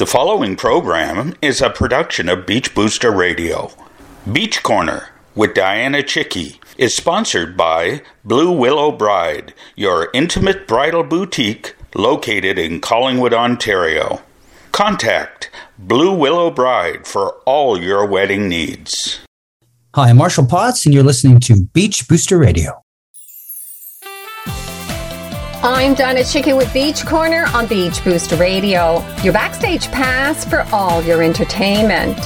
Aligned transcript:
The 0.00 0.06
following 0.06 0.56
program 0.56 1.34
is 1.42 1.60
a 1.60 1.68
production 1.68 2.30
of 2.30 2.46
Beach 2.46 2.74
Booster 2.74 3.10
Radio. 3.10 3.70
Beach 4.32 4.62
Corner 4.62 5.10
with 5.34 5.52
Dianna 5.52 6.02
Chycki 6.02 6.58
is 6.78 6.96
sponsored 6.96 7.54
by 7.54 8.00
Blue 8.24 8.50
Willow 8.50 8.92
Bride, 8.92 9.52
your 9.76 10.08
intimate 10.14 10.66
bridal 10.66 11.04
boutique 11.04 11.76
located 11.94 12.58
in 12.58 12.80
Collingwood, 12.80 13.34
Ontario. 13.34 14.22
Contact 14.72 15.50
Blue 15.78 16.14
Willow 16.14 16.50
Bride 16.50 17.06
for 17.06 17.34
all 17.44 17.78
your 17.78 18.06
wedding 18.06 18.48
needs. 18.48 19.20
Hi, 19.94 20.08
I'm 20.08 20.16
Marshall 20.16 20.46
Potts, 20.46 20.86
and 20.86 20.94
you're 20.94 21.04
listening 21.04 21.40
to 21.40 21.66
Beach 21.74 22.08
Booster 22.08 22.38
Radio. 22.38 22.82
I'm 25.62 25.94
Dianna 25.94 26.20
Chycki 26.20 26.56
with 26.56 26.72
Beach 26.72 27.04
Corner 27.04 27.44
on 27.52 27.66
Beach 27.66 28.02
Booster 28.02 28.36
Radio, 28.36 29.06
your 29.22 29.34
backstage 29.34 29.88
pass 29.88 30.42
for 30.42 30.66
all 30.72 31.02
your 31.02 31.22
entertainment. 31.22 32.18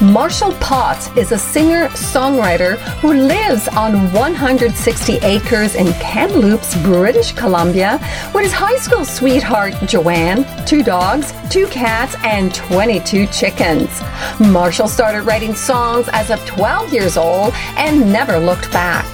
Marshall 0.00 0.52
Potts 0.60 1.08
is 1.16 1.32
a 1.32 1.38
singer 1.38 1.88
songwriter 1.88 2.76
who 3.00 3.12
lives 3.12 3.66
on 3.66 4.12
160 4.12 5.14
acres 5.16 5.74
in 5.74 5.92
Kamloops, 5.94 6.80
British 6.84 7.32
Columbia, 7.32 7.98
with 8.32 8.44
his 8.44 8.52
high 8.52 8.76
school 8.76 9.04
sweetheart 9.04 9.74
Jo-Ann, 9.86 10.46
two 10.64 10.84
dogs, 10.84 11.32
two 11.50 11.66
cats, 11.66 12.14
and 12.22 12.54
22 12.54 13.26
chickens. 13.26 14.00
Marshall 14.38 14.86
started 14.86 15.22
writing 15.22 15.56
songs 15.56 16.08
as 16.12 16.30
of 16.30 16.38
12 16.46 16.92
years 16.92 17.16
old 17.16 17.52
and 17.76 18.12
never 18.12 18.38
looked 18.38 18.70
back. 18.70 19.04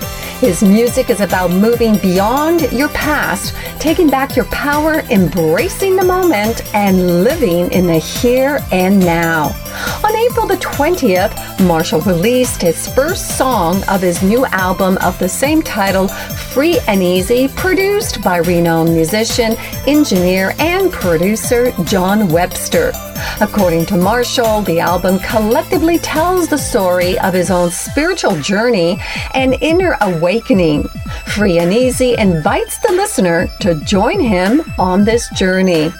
His 0.42 0.60
music 0.60 1.08
is 1.08 1.20
about 1.20 1.52
moving 1.52 1.96
beyond 1.98 2.62
your 2.72 2.88
past, 2.88 3.54
taking 3.78 4.10
back 4.10 4.34
your 4.34 4.46
power, 4.46 4.94
embracing 5.08 5.94
the 5.94 6.04
moment, 6.04 6.62
and 6.74 7.22
living 7.22 7.70
in 7.70 7.86
the 7.86 7.98
here 7.98 8.58
and 8.72 8.98
now. 8.98 9.61
On 10.04 10.14
April 10.14 10.46
the 10.46 10.56
20th, 10.56 11.66
Marshall 11.66 12.00
released 12.00 12.60
his 12.60 12.88
first 12.94 13.38
song 13.38 13.82
of 13.88 14.00
his 14.00 14.22
new 14.22 14.44
album 14.46 14.98
of 14.98 15.18
the 15.18 15.28
same 15.28 15.62
title, 15.62 16.08
Free 16.52 16.78
and 16.86 17.02
Easy, 17.02 17.48
produced 17.48 18.22
by 18.22 18.38
renowned 18.38 18.94
musician, 18.94 19.54
engineer, 19.86 20.54
and 20.58 20.92
producer 20.92 21.72
John 21.84 22.28
Webster. 22.28 22.92
According 23.40 23.86
to 23.86 23.96
Marshall, 23.96 24.62
the 24.62 24.80
album 24.80 25.18
collectively 25.20 25.98
tells 25.98 26.48
the 26.48 26.58
story 26.58 27.18
of 27.20 27.32
his 27.32 27.50
own 27.50 27.70
spiritual 27.70 28.36
journey 28.40 28.98
and 29.34 29.54
inner 29.60 29.96
awakening. 30.00 30.84
Free 31.34 31.58
and 31.58 31.72
Easy 31.72 32.14
invites 32.18 32.78
the 32.78 32.92
listener 32.92 33.48
to 33.60 33.76
join 33.76 34.20
him 34.20 34.62
on 34.78 35.04
this 35.04 35.28
journey. 35.30 35.92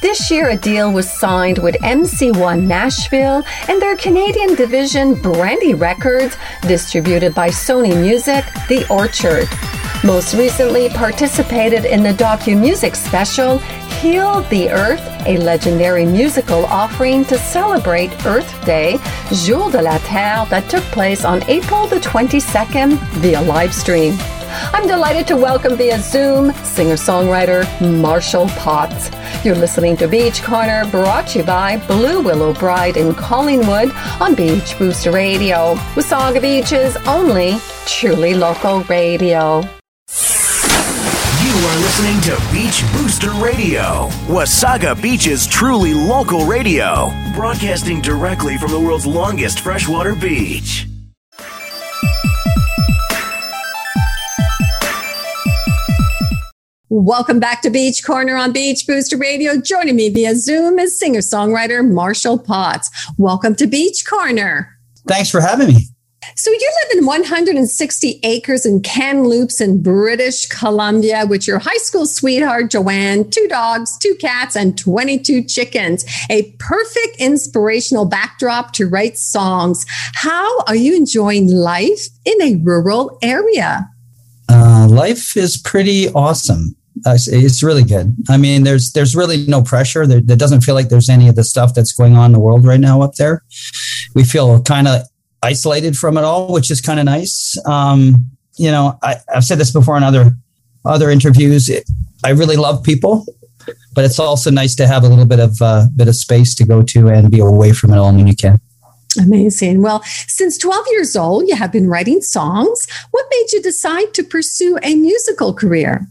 This 0.00 0.30
year, 0.30 0.50
a 0.50 0.56
deal 0.56 0.92
was 0.92 1.10
signed 1.10 1.58
with 1.58 1.74
MC1 1.76 2.62
Nashville 2.62 3.44
and 3.68 3.80
their 3.80 3.96
Canadian 3.96 4.54
division 4.54 5.14
Brandy 5.20 5.74
Records, 5.74 6.36
distributed 6.62 7.34
by 7.34 7.48
Sony 7.48 7.98
Music, 8.00 8.44
The 8.68 8.86
Orchard. 8.90 9.48
Most 10.04 10.34
recently 10.34 10.88
participated 10.90 11.84
in 11.84 12.02
the 12.02 12.12
docu-music 12.12 12.94
special 12.94 13.58
Heal 14.00 14.42
the 14.50 14.70
Earth, 14.70 15.02
a 15.26 15.38
legendary 15.38 16.04
musical 16.04 16.66
offering 16.66 17.24
to 17.24 17.38
celebrate 17.38 18.10
Earth 18.26 18.64
Day, 18.64 18.98
Jour 19.32 19.70
de 19.70 19.80
la 19.80 19.98
Terre, 19.98 20.46
that 20.50 20.68
took 20.68 20.84
place 20.84 21.24
on 21.24 21.42
April 21.48 21.86
the 21.86 21.96
22nd 21.96 22.98
via 23.20 23.40
live 23.40 23.74
stream. 23.74 24.16
I'm 24.48 24.86
delighted 24.86 25.26
to 25.28 25.36
welcome 25.36 25.76
via 25.76 25.98
Zoom 26.00 26.52
singer-songwriter 26.64 27.64
Marshall 28.00 28.48
Potts. 28.50 29.10
You're 29.44 29.54
listening 29.54 29.96
to 29.98 30.08
Beach 30.08 30.42
Corner, 30.42 30.84
brought 30.90 31.28
to 31.28 31.38
you 31.40 31.44
by 31.44 31.78
Blue 31.86 32.20
Willow 32.22 32.52
Bride 32.54 32.96
in 32.96 33.14
Collingwood 33.14 33.92
on 34.20 34.34
Beach 34.34 34.78
Booster 34.78 35.12
Radio. 35.12 35.74
Wasaga 35.94 36.40
Beach's 36.40 36.96
only 37.06 37.58
truly 37.86 38.34
local 38.34 38.82
radio. 38.84 39.62
You 41.42 41.62
are 41.66 41.78
listening 41.78 42.20
to 42.22 42.36
Beach 42.52 42.82
Booster 42.92 43.30
Radio, 43.32 44.08
Wasaga 44.26 45.00
Beach's 45.00 45.46
truly 45.46 45.94
local 45.94 46.44
radio, 46.46 47.10
broadcasting 47.34 48.00
directly 48.00 48.58
from 48.58 48.70
the 48.70 48.80
world's 48.80 49.06
longest 49.06 49.60
freshwater 49.60 50.14
beach. 50.14 50.86
Welcome 56.88 57.40
back 57.40 57.62
to 57.62 57.70
Beach 57.70 58.04
Corner 58.04 58.36
on 58.36 58.52
Beach 58.52 58.86
Booster 58.86 59.16
Radio. 59.16 59.60
Joining 59.60 59.96
me 59.96 60.08
via 60.08 60.36
Zoom 60.36 60.78
is 60.78 60.96
singer 60.96 61.18
songwriter 61.18 61.84
Marshall 61.84 62.38
Potts. 62.38 62.88
Welcome 63.18 63.56
to 63.56 63.66
Beach 63.66 64.06
Corner. 64.06 64.78
Thanks 65.08 65.28
for 65.28 65.40
having 65.40 65.66
me. 65.66 65.88
So 66.36 66.48
you 66.52 66.72
live 66.84 66.98
in 66.98 67.06
160 67.06 68.20
acres 68.22 68.64
in 68.64 68.82
Kamloops 68.82 69.60
in 69.60 69.82
British 69.82 70.46
Columbia 70.46 71.26
with 71.26 71.48
your 71.48 71.58
high 71.58 71.76
school 71.78 72.06
sweetheart 72.06 72.70
Jo-Ann, 72.70 73.30
two 73.30 73.48
dogs, 73.48 73.98
two 73.98 74.14
cats, 74.20 74.54
and 74.54 74.78
22 74.78 75.42
chickens. 75.42 76.04
A 76.30 76.52
perfect 76.60 77.16
inspirational 77.18 78.04
backdrop 78.04 78.72
to 78.74 78.88
write 78.88 79.18
songs. 79.18 79.84
How 80.14 80.60
are 80.68 80.76
you 80.76 80.94
enjoying 80.94 81.48
life 81.48 82.06
in 82.24 82.40
a 82.40 82.56
rural 82.62 83.18
area? 83.22 83.90
Uh, 84.48 84.86
life 84.88 85.36
is 85.36 85.56
pretty 85.56 86.08
awesome. 86.10 86.75
Uh, 87.04 87.18
it's 87.26 87.62
really 87.62 87.84
good. 87.84 88.14
I 88.28 88.36
mean, 88.36 88.64
there's 88.64 88.92
there's 88.92 89.14
really 89.14 89.46
no 89.46 89.62
pressure. 89.62 90.06
There, 90.06 90.20
there, 90.20 90.36
doesn't 90.36 90.62
feel 90.62 90.74
like 90.74 90.88
there's 90.88 91.10
any 91.10 91.28
of 91.28 91.34
the 91.34 91.44
stuff 91.44 91.74
that's 91.74 91.92
going 91.92 92.16
on 92.16 92.26
in 92.26 92.32
the 92.32 92.40
world 92.40 92.64
right 92.64 92.80
now 92.80 93.02
up 93.02 93.14
there. 93.16 93.42
We 94.14 94.24
feel 94.24 94.62
kind 94.62 94.88
of 94.88 95.02
isolated 95.42 95.96
from 95.98 96.16
it 96.16 96.24
all, 96.24 96.52
which 96.52 96.70
is 96.70 96.80
kind 96.80 96.98
of 96.98 97.04
nice. 97.04 97.56
Um, 97.66 98.30
you 98.56 98.70
know, 98.70 98.98
I, 99.02 99.16
have 99.28 99.44
said 99.44 99.58
this 99.58 99.72
before 99.72 99.96
in 99.96 100.02
other 100.02 100.32
other 100.84 101.10
interviews. 101.10 101.68
It, 101.68 101.84
I 102.24 102.30
really 102.30 102.56
love 102.56 102.82
people, 102.82 103.26
but 103.94 104.04
it's 104.04 104.18
also 104.18 104.50
nice 104.50 104.74
to 104.76 104.86
have 104.86 105.04
a 105.04 105.08
little 105.08 105.26
bit 105.26 105.40
of 105.40 105.60
uh, 105.60 105.86
bit 105.94 106.08
of 106.08 106.16
space 106.16 106.54
to 106.56 106.64
go 106.64 106.82
to 106.82 107.08
and 107.08 107.30
be 107.30 107.40
away 107.40 107.72
from 107.72 107.92
it 107.92 107.98
all 107.98 108.14
when 108.14 108.26
you 108.26 108.36
can. 108.36 108.58
Amazing. 109.18 109.82
Well, 109.82 110.02
since 110.28 110.58
12 110.58 110.86
years 110.90 111.16
old, 111.16 111.48
you 111.48 111.56
have 111.56 111.72
been 111.72 111.88
writing 111.88 112.20
songs. 112.20 112.86
What 113.10 113.24
made 113.30 113.52
you 113.52 113.62
decide 113.62 114.12
to 114.14 114.22
pursue 114.22 114.78
a 114.82 114.94
musical 114.94 115.54
career? 115.54 116.06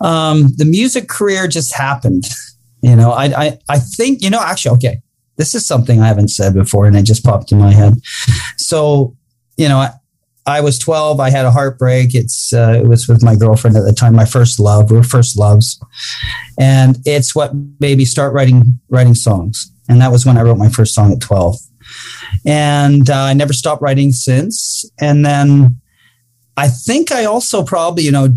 Um, 0.00 0.48
the 0.56 0.64
music 0.64 1.08
career 1.08 1.48
just 1.48 1.74
happened. 1.74 2.24
You 2.82 2.96
know, 2.96 3.10
I, 3.10 3.24
I, 3.24 3.58
I 3.68 3.78
think, 3.78 4.22
you 4.22 4.30
know, 4.30 4.40
actually, 4.40 4.76
okay, 4.76 5.02
this 5.36 5.54
is 5.54 5.66
something 5.66 6.00
I 6.00 6.06
haven't 6.06 6.28
said 6.28 6.54
before 6.54 6.86
and 6.86 6.96
it 6.96 7.02
just 7.02 7.24
popped 7.24 7.52
in 7.52 7.58
my 7.58 7.72
head. 7.72 7.94
So, 8.56 9.16
you 9.56 9.68
know, 9.68 9.78
I, 9.78 9.90
I 10.46 10.60
was 10.62 10.78
12. 10.78 11.20
I 11.20 11.30
had 11.30 11.44
a 11.44 11.50
heartbreak. 11.50 12.14
It's 12.14 12.54
uh, 12.54 12.80
it 12.82 12.86
was 12.88 13.06
with 13.06 13.22
my 13.22 13.36
girlfriend 13.36 13.76
at 13.76 13.84
the 13.84 13.92
time, 13.92 14.14
my 14.14 14.24
first 14.24 14.58
love. 14.58 14.90
We 14.90 14.96
were 14.96 15.02
first 15.02 15.36
loves, 15.36 15.78
and 16.58 16.96
it's 17.04 17.34
what 17.34 17.52
made 17.80 17.98
me 17.98 18.06
start 18.06 18.32
writing 18.32 18.80
writing 18.88 19.14
songs. 19.14 19.70
And 19.90 20.00
that 20.00 20.10
was 20.10 20.24
when 20.24 20.38
I 20.38 20.42
wrote 20.42 20.56
my 20.56 20.70
first 20.70 20.94
song 20.94 21.12
at 21.12 21.20
12. 21.20 21.56
And 22.46 23.10
uh, 23.10 23.14
I 23.24 23.34
never 23.34 23.52
stopped 23.52 23.82
writing 23.82 24.12
since. 24.12 24.84
And 25.00 25.24
then 25.24 25.80
I 26.56 26.68
think 26.68 27.12
I 27.12 27.24
also 27.24 27.62
probably, 27.62 28.04
you 28.04 28.12
know, 28.12 28.28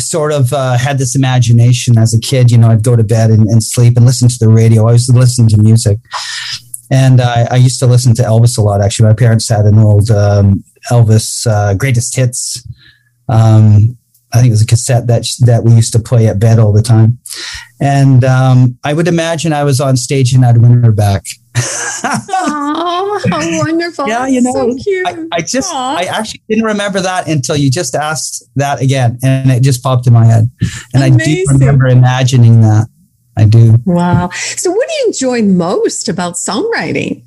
sort 0.00 0.32
of 0.32 0.52
uh, 0.52 0.76
had 0.76 0.98
this 0.98 1.14
imagination 1.14 1.98
as 1.98 2.14
a 2.14 2.20
kid. 2.20 2.50
You 2.50 2.58
know, 2.58 2.70
I'd 2.70 2.82
go 2.82 2.96
to 2.96 3.04
bed 3.04 3.30
and, 3.30 3.46
and 3.46 3.62
sleep 3.62 3.96
and 3.96 4.06
listen 4.06 4.28
to 4.28 4.38
the 4.38 4.48
radio. 4.48 4.88
I 4.88 4.92
used 4.92 5.10
to 5.10 5.16
listen 5.16 5.48
to 5.48 5.56
music. 5.62 5.98
And 6.90 7.20
I, 7.20 7.46
I 7.50 7.56
used 7.56 7.78
to 7.80 7.86
listen 7.86 8.14
to 8.16 8.22
Elvis 8.22 8.58
a 8.58 8.62
lot, 8.62 8.80
actually. 8.80 9.08
My 9.08 9.14
parents 9.14 9.48
had 9.48 9.64
an 9.64 9.78
old 9.78 10.10
um, 10.10 10.64
Elvis 10.90 11.46
uh, 11.46 11.74
greatest 11.74 12.16
hits 12.16 12.66
um, 13.28 13.96
I 14.32 14.38
think 14.38 14.48
it 14.48 14.52
was 14.52 14.62
a 14.62 14.66
cassette 14.66 15.06
that 15.08 15.26
that 15.40 15.64
we 15.64 15.72
used 15.72 15.92
to 15.92 15.98
play 15.98 16.26
at 16.28 16.38
bed 16.38 16.58
all 16.58 16.72
the 16.72 16.82
time. 16.82 17.18
And 17.80 18.24
um, 18.24 18.78
I 18.84 18.92
would 18.92 19.08
imagine 19.08 19.52
I 19.52 19.64
was 19.64 19.80
on 19.80 19.96
stage 19.96 20.32
and 20.32 20.44
I'd 20.44 20.58
win 20.58 20.82
her 20.82 20.92
back. 20.92 21.24
oh, 21.56 23.20
how 23.28 23.58
wonderful! 23.58 24.06
yeah, 24.06 24.26
you 24.26 24.40
know, 24.40 24.52
so 24.52 24.76
cute. 24.76 25.06
I, 25.06 25.26
I 25.32 25.40
just 25.40 25.72
Aww. 25.72 25.96
I 25.96 26.04
actually 26.04 26.42
didn't 26.48 26.64
remember 26.64 27.00
that 27.00 27.28
until 27.28 27.56
you 27.56 27.70
just 27.70 27.94
asked 27.94 28.44
that 28.56 28.80
again, 28.80 29.18
and 29.22 29.50
it 29.50 29.62
just 29.62 29.82
popped 29.82 30.06
in 30.06 30.12
my 30.12 30.24
head. 30.24 30.50
And 30.94 31.02
Amazing. 31.02 31.46
I 31.48 31.52
do 31.52 31.58
remember 31.58 31.88
imagining 31.88 32.60
that. 32.60 32.86
I 33.36 33.46
do. 33.46 33.76
Wow. 33.86 34.30
So, 34.34 34.70
what 34.70 34.88
do 34.88 34.94
you 34.94 35.06
enjoy 35.06 35.42
most 35.42 36.08
about 36.08 36.34
songwriting? 36.34 37.24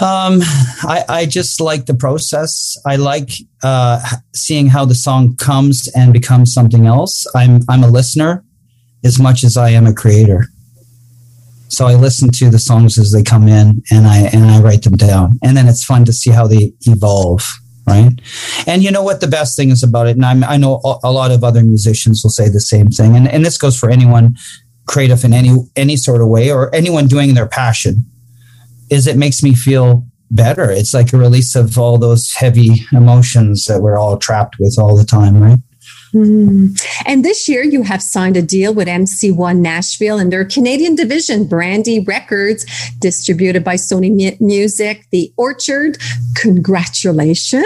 Um, 0.00 0.40
I, 0.82 1.04
I 1.08 1.26
just 1.26 1.60
like 1.60 1.86
the 1.86 1.94
process. 1.94 2.78
I 2.86 2.96
like 2.96 3.30
uh, 3.62 4.00
seeing 4.34 4.68
how 4.68 4.84
the 4.84 4.94
song 4.94 5.36
comes 5.36 5.88
and 5.94 6.12
becomes 6.12 6.54
something 6.54 6.86
else. 6.86 7.26
I'm 7.34 7.60
I'm 7.68 7.84
a 7.84 7.88
listener 7.88 8.44
as 9.04 9.20
much 9.20 9.44
as 9.44 9.56
I 9.56 9.70
am 9.70 9.86
a 9.86 9.94
creator. 9.94 10.46
So 11.68 11.86
I 11.86 11.94
listen 11.94 12.30
to 12.32 12.50
the 12.50 12.58
songs 12.58 12.98
as 12.98 13.12
they 13.12 13.22
come 13.22 13.48
in 13.48 13.82
and 13.90 14.06
I 14.06 14.28
and 14.32 14.44
I 14.44 14.60
write 14.60 14.82
them 14.82 14.96
down. 14.96 15.38
And 15.42 15.56
then 15.56 15.68
it's 15.68 15.84
fun 15.84 16.04
to 16.06 16.12
see 16.12 16.30
how 16.30 16.46
they 16.46 16.72
evolve, 16.82 17.46
right? 17.86 18.12
And 18.66 18.82
you 18.82 18.90
know 18.90 19.02
what 19.02 19.20
the 19.20 19.26
best 19.26 19.56
thing 19.56 19.70
is 19.70 19.82
about 19.82 20.06
it, 20.06 20.16
and 20.16 20.24
I'm, 20.24 20.44
i 20.44 20.56
know 20.56 20.80
a 21.02 21.12
lot 21.12 21.30
of 21.30 21.44
other 21.44 21.62
musicians 21.62 22.22
will 22.22 22.30
say 22.30 22.48
the 22.48 22.60
same 22.60 22.88
thing, 22.88 23.14
and, 23.16 23.28
and 23.28 23.44
this 23.44 23.58
goes 23.58 23.78
for 23.78 23.90
anyone 23.90 24.36
creative 24.86 25.24
in 25.24 25.32
any 25.32 25.54
any 25.76 25.96
sort 25.96 26.20
of 26.20 26.28
way 26.28 26.50
or 26.50 26.74
anyone 26.74 27.06
doing 27.06 27.34
their 27.34 27.46
passion 27.46 28.04
is 28.92 29.06
it 29.06 29.16
makes 29.16 29.42
me 29.42 29.54
feel 29.54 30.06
better. 30.30 30.70
It's 30.70 30.92
like 30.92 31.12
a 31.12 31.16
release 31.16 31.56
of 31.56 31.78
all 31.78 31.96
those 31.98 32.32
heavy 32.32 32.86
emotions 32.92 33.64
that 33.64 33.80
we're 33.80 33.98
all 33.98 34.18
trapped 34.18 34.56
with 34.58 34.78
all 34.78 34.96
the 34.96 35.04
time, 35.04 35.42
right? 35.42 35.58
Mm. 36.14 36.78
And 37.06 37.24
this 37.24 37.48
year, 37.48 37.64
you 37.64 37.84
have 37.84 38.02
signed 38.02 38.36
a 38.36 38.42
deal 38.42 38.74
with 38.74 38.86
MC1 38.86 39.56
Nashville 39.58 40.18
and 40.18 40.30
their 40.30 40.44
Canadian 40.44 40.94
division, 40.94 41.46
Brandy 41.46 42.00
Records, 42.00 42.66
distributed 42.98 43.64
by 43.64 43.76
Sony 43.76 44.38
Music, 44.40 45.06
The 45.10 45.32
Orchard. 45.38 45.96
Congratulations. 46.36 47.64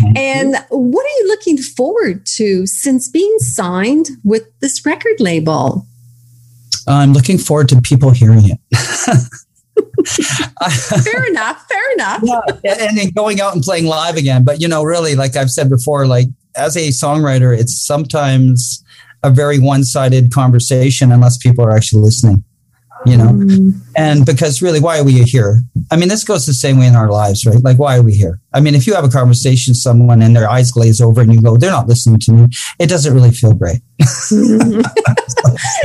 Thank 0.00 0.18
and 0.18 0.50
you. 0.70 0.78
what 0.78 1.06
are 1.06 1.16
you 1.18 1.28
looking 1.28 1.56
forward 1.56 2.26
to 2.36 2.66
since 2.66 3.08
being 3.08 3.38
signed 3.38 4.10
with 4.22 4.44
this 4.60 4.84
record 4.84 5.18
label? 5.18 5.86
I'm 6.86 7.14
looking 7.14 7.38
forward 7.38 7.70
to 7.70 7.80
people 7.80 8.10
hearing 8.10 8.50
it. 8.50 8.60
fair 10.06 11.26
enough. 11.26 11.66
Fair 11.68 11.92
enough. 11.94 12.22
Yeah, 12.64 12.76
and 12.80 12.96
then 12.96 13.10
going 13.10 13.40
out 13.40 13.54
and 13.54 13.62
playing 13.62 13.86
live 13.86 14.16
again. 14.16 14.44
But 14.44 14.60
you 14.60 14.68
know, 14.68 14.82
really, 14.82 15.14
like 15.14 15.36
I've 15.36 15.50
said 15.50 15.68
before, 15.68 16.06
like 16.06 16.28
as 16.56 16.76
a 16.76 16.88
songwriter, 16.88 17.56
it's 17.56 17.76
sometimes 17.84 18.82
a 19.22 19.30
very 19.30 19.58
one-sided 19.58 20.32
conversation 20.32 21.10
unless 21.10 21.36
people 21.36 21.64
are 21.64 21.74
actually 21.74 22.02
listening 22.02 22.44
you 23.04 23.16
know 23.16 23.28
mm. 23.28 23.72
and 23.96 24.24
because 24.24 24.62
really 24.62 24.80
why 24.80 24.98
are 24.98 25.04
we 25.04 25.22
here 25.22 25.60
i 25.90 25.96
mean 25.96 26.08
this 26.08 26.24
goes 26.24 26.46
the 26.46 26.54
same 26.54 26.78
way 26.78 26.86
in 26.86 26.96
our 26.96 27.10
lives 27.10 27.44
right? 27.46 27.62
Like 27.62 27.78
why 27.78 27.96
are 27.96 28.02
we 28.02 28.14
here? 28.14 28.40
I 28.52 28.60
mean 28.60 28.74
if 28.74 28.86
you 28.86 28.94
have 28.94 29.04
a 29.04 29.08
conversation 29.08 29.72
with 29.72 29.78
someone 29.78 30.22
and 30.22 30.34
their 30.34 30.48
eyes 30.48 30.70
glaze 30.70 31.00
over 31.00 31.20
and 31.20 31.32
you 31.32 31.40
go 31.40 31.56
they're 31.56 31.70
not 31.70 31.88
listening 31.88 32.18
to 32.20 32.32
me 32.32 32.46
it 32.78 32.88
doesn't 32.88 33.14
really 33.14 33.30
feel 33.30 33.52
great. 33.52 33.80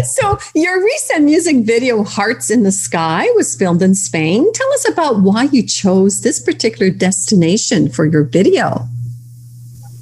So 0.03 0.37
your 0.53 0.83
recent 0.83 1.23
music 1.25 1.57
video 1.57 2.03
hearts 2.03 2.49
in 2.49 2.63
the 2.63 2.71
sky 2.71 3.27
was 3.35 3.55
filmed 3.55 3.81
in 3.81 3.95
spain. 3.95 4.51
Tell 4.53 4.73
us 4.73 4.87
about 4.87 5.21
why 5.21 5.43
you 5.43 5.65
chose 5.65 6.21
this 6.21 6.39
particular 6.39 6.91
destination 6.91 7.89
for 7.89 8.05
your 8.05 8.23
video 8.23 8.87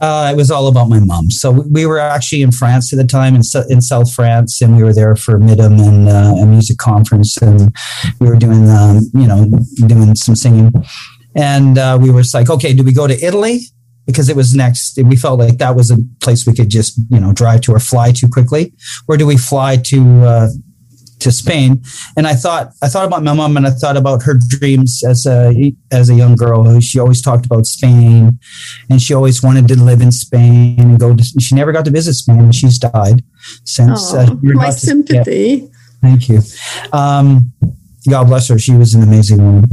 uh, 0.02 0.30
it 0.32 0.36
was 0.36 0.52
all 0.52 0.68
about 0.68 0.90
my 0.90 1.00
mom. 1.00 1.30
So 1.32 1.52
we 1.52 1.86
were 1.86 2.00
actually 2.00 2.42
in 2.42 2.52
France 2.52 2.94
at 2.94 2.98
the 2.98 3.06
time, 3.06 3.36
in, 3.36 3.42
in 3.70 3.82
South 3.82 4.14
France, 4.14 4.62
and 4.62 4.76
we 4.76 4.84
were 4.84 4.94
there 4.94 5.16
for 5.16 5.40
MIDEM 5.40 5.80
and 5.80 6.10
uh, 6.10 6.36
a 6.42 6.46
music 6.46 6.78
conference, 6.78 7.38
and 7.38 7.76
we 8.20 8.28
were 8.28 8.36
doing, 8.36 8.70
um, 8.70 9.02
you 9.14 9.28
know, 9.28 9.50
doing 9.88 10.16
some 10.16 10.36
singing. 10.36 10.72
And 11.36 11.78
uh, 11.78 11.98
we 12.02 12.10
were 12.12 12.24
like, 12.34 12.50
okay, 12.50 12.74
do 12.74 12.84
we 12.84 12.94
go 12.94 13.08
to 13.08 13.26
Italy? 13.26 13.62
Because 14.06 14.28
it 14.30 14.36
was 14.36 14.56
next. 14.56 14.98
We 15.04 15.16
felt 15.16 15.40
like 15.40 15.60
that 15.60 15.76
was 15.76 15.92
a 15.92 15.98
place 16.20 16.48
we 16.48 16.54
could 16.54 16.70
just, 16.70 17.00
you 17.10 17.20
know, 17.20 17.32
drive 17.32 17.62
to 17.62 17.74
or 17.74 17.80
fly 17.80 18.12
to 18.14 18.28
quickly. 18.28 18.74
Or 19.08 19.18
do 19.18 19.28
we 19.28 19.38
fly 19.38 19.78
to 19.78 20.24
uh, 20.24 20.48
to 21.20 21.32
Spain. 21.32 21.84
And 22.18 22.28
I 22.28 22.34
thought 22.34 22.72
I 22.82 22.88
thought 22.88 23.06
about 23.06 23.24
my 23.24 23.34
mom 23.34 23.58
and 23.58 23.68
I 23.68 23.72
thought 23.72 23.98
about 23.98 24.24
her 24.24 24.38
dreams 24.48 25.04
as 25.08 25.26
a 25.26 25.74
as 25.92 26.10
a 26.10 26.16
young 26.16 26.36
girl. 26.36 26.80
She 26.80 27.00
always 27.00 27.22
talked 27.22 27.46
about 27.46 27.66
Spain, 27.66 28.40
and 28.90 29.02
she 29.02 29.14
always 29.14 29.44
wanted 29.44 29.68
to 29.70 29.76
live 29.76 30.02
in 30.02 30.12
Spain 30.12 30.80
and 30.80 31.00
go. 31.00 31.16
To, 31.16 31.24
she 31.40 31.56
never 31.56 31.72
got 31.72 31.86
to 31.86 31.92
visit 31.92 32.14
Spain. 32.14 32.40
And 32.40 32.56
she's 32.56 32.78
died 32.78 33.24
since. 33.66 34.14
Oh, 34.14 34.20
uh, 34.20 34.36
my 34.42 34.70
sympathy. 34.70 35.62
To, 35.62 35.66
yeah. 35.66 35.70
Thank 36.02 36.30
you. 36.30 36.42
Um, 36.94 37.52
God 38.10 38.28
bless 38.28 38.48
her. 38.48 38.58
She 38.58 38.74
was 38.74 38.94
an 38.94 39.04
amazing 39.04 39.38
woman, 39.38 39.66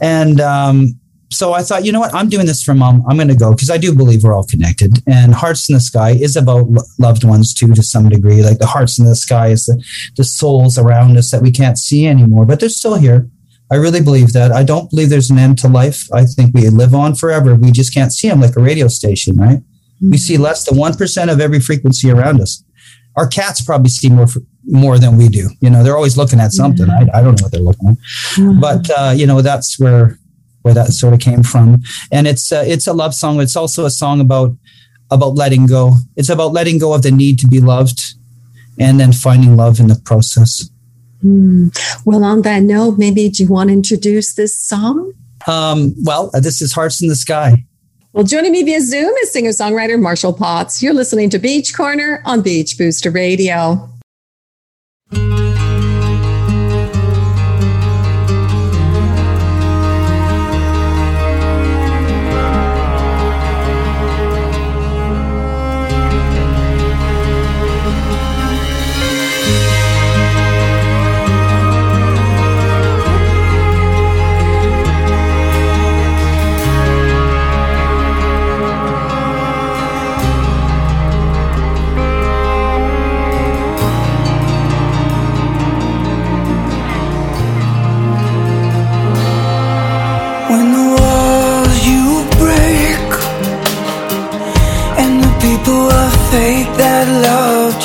and 0.00 0.40
um, 0.40 1.00
so 1.34 1.52
I 1.52 1.62
thought, 1.62 1.84
you 1.84 1.92
know 1.92 2.00
what? 2.00 2.14
I'm 2.14 2.28
doing 2.28 2.46
this 2.46 2.62
for 2.62 2.74
mom. 2.74 3.02
I'm 3.08 3.16
going 3.16 3.28
to 3.28 3.36
go 3.36 3.52
because 3.52 3.70
I 3.70 3.78
do 3.78 3.94
believe 3.94 4.24
we're 4.24 4.34
all 4.34 4.44
connected. 4.44 4.98
And 5.06 5.34
Hearts 5.34 5.68
in 5.68 5.74
the 5.74 5.80
Sky 5.80 6.10
is 6.10 6.36
about 6.36 6.68
lo- 6.68 6.84
loved 6.98 7.24
ones 7.24 7.52
too, 7.52 7.74
to 7.74 7.82
some 7.82 8.08
degree. 8.08 8.42
Like 8.42 8.58
the 8.58 8.66
hearts 8.66 8.98
in 8.98 9.04
the 9.04 9.16
sky 9.16 9.48
is 9.48 9.66
the, 9.66 9.82
the 10.16 10.24
souls 10.24 10.78
around 10.78 11.16
us 11.16 11.30
that 11.30 11.42
we 11.42 11.50
can't 11.50 11.78
see 11.78 12.06
anymore, 12.06 12.46
but 12.46 12.60
they're 12.60 12.68
still 12.68 12.96
here. 12.96 13.28
I 13.70 13.76
really 13.76 14.00
believe 14.00 14.32
that. 14.34 14.52
I 14.52 14.62
don't 14.62 14.90
believe 14.90 15.08
there's 15.08 15.30
an 15.30 15.38
end 15.38 15.58
to 15.58 15.68
life. 15.68 16.06
I 16.12 16.26
think 16.26 16.54
we 16.54 16.68
live 16.68 16.94
on 16.94 17.14
forever. 17.14 17.54
We 17.54 17.72
just 17.72 17.94
can't 17.94 18.12
see 18.12 18.28
them 18.28 18.40
like 18.40 18.56
a 18.56 18.62
radio 18.62 18.88
station, 18.88 19.36
right? 19.36 19.58
Mm-hmm. 19.58 20.10
We 20.10 20.18
see 20.18 20.36
less 20.36 20.64
than 20.64 20.78
1% 20.78 21.32
of 21.32 21.40
every 21.40 21.60
frequency 21.60 22.10
around 22.10 22.40
us. 22.40 22.62
Our 23.16 23.26
cats 23.26 23.60
probably 23.60 23.90
see 23.90 24.10
more 24.10 24.26
more 24.66 24.98
than 24.98 25.18
we 25.18 25.28
do. 25.28 25.50
You 25.60 25.70
know, 25.70 25.82
they're 25.82 25.96
always 25.96 26.16
looking 26.16 26.40
at 26.40 26.52
something. 26.52 26.88
I, 26.88 27.06
I 27.12 27.22
don't 27.22 27.38
know 27.38 27.44
what 27.44 27.52
they're 27.52 27.60
looking 27.60 27.90
at. 27.90 28.60
But, 28.60 28.90
uh, 28.90 29.10
you 29.14 29.26
know, 29.26 29.42
that's 29.42 29.78
where 29.78 30.18
where 30.64 30.74
that 30.74 30.92
sort 30.92 31.12
of 31.12 31.20
came 31.20 31.42
from. 31.42 31.82
And 32.10 32.26
it's 32.26 32.50
uh, 32.50 32.64
it's 32.66 32.86
a 32.86 32.92
love 32.92 33.14
song. 33.14 33.40
It's 33.40 33.54
also 33.54 33.84
a 33.84 33.90
song 33.90 34.20
about 34.20 34.56
about 35.10 35.34
letting 35.34 35.66
go. 35.66 35.96
It's 36.16 36.30
about 36.30 36.52
letting 36.52 36.78
go 36.78 36.94
of 36.94 37.02
the 37.02 37.10
need 37.10 37.38
to 37.40 37.46
be 37.46 37.60
loved, 37.60 38.00
and 38.80 38.98
then 38.98 39.12
finding 39.12 39.56
love 39.56 39.78
in 39.78 39.88
the 39.88 40.00
process. 40.04 40.68
Mm. 41.24 41.76
Well, 42.04 42.24
on 42.24 42.42
that 42.42 42.62
note, 42.62 42.98
maybe 42.98 43.28
do 43.28 43.42
you 43.42 43.48
want 43.48 43.68
to 43.68 43.74
introduce 43.74 44.34
this 44.34 44.58
song? 44.58 45.12
Um, 45.46 45.94
well, 46.02 46.30
uh, 46.34 46.40
this 46.40 46.62
is 46.62 46.72
Hearts 46.72 47.02
in 47.02 47.08
the 47.08 47.16
Sky. 47.16 47.64
Well, 48.12 48.24
joining 48.24 48.52
me 48.52 48.62
via 48.62 48.80
Zoom 48.80 49.12
is 49.22 49.32
singer 49.32 49.50
songwriter 49.50 50.00
Marshall 50.00 50.32
Potts. 50.32 50.82
You're 50.82 50.94
listening 50.94 51.30
to 51.30 51.38
Beach 51.38 51.74
Corner 51.74 52.22
on 52.24 52.42
Beach 52.42 52.78
Booster 52.78 53.10
Radio. 53.10 53.90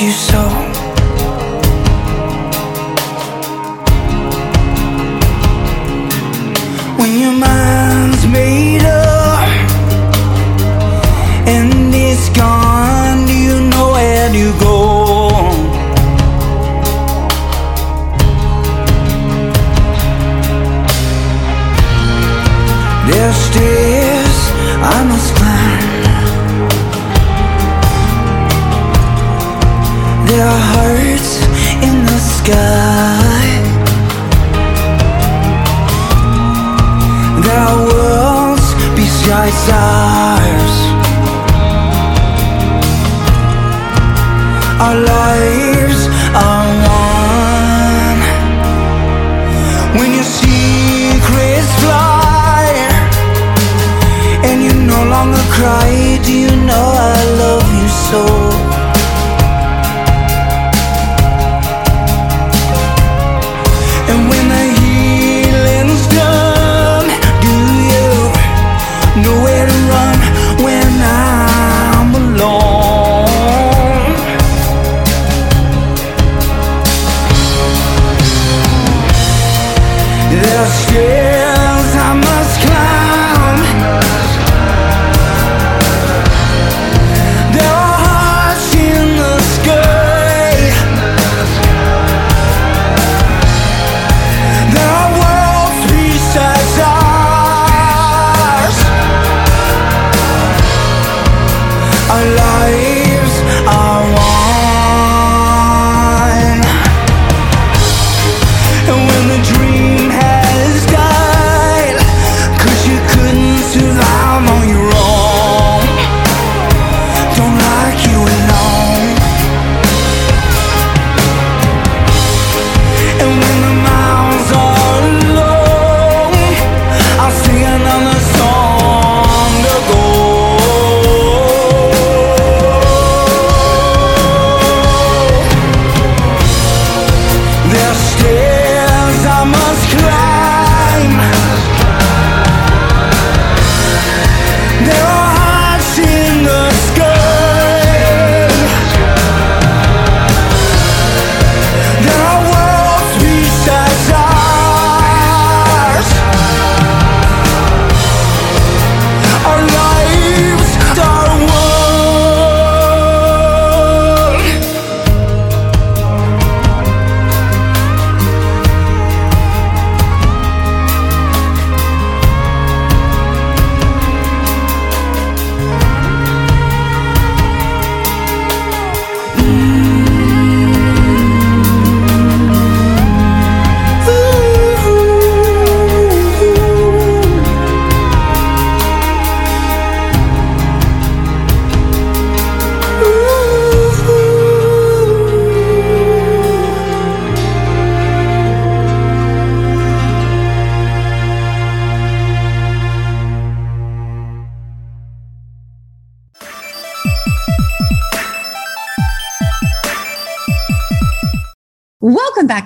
You 0.01 0.12
so 0.12 0.49
ours 39.51 40.75
Our 44.82 44.96
lives 45.01 45.28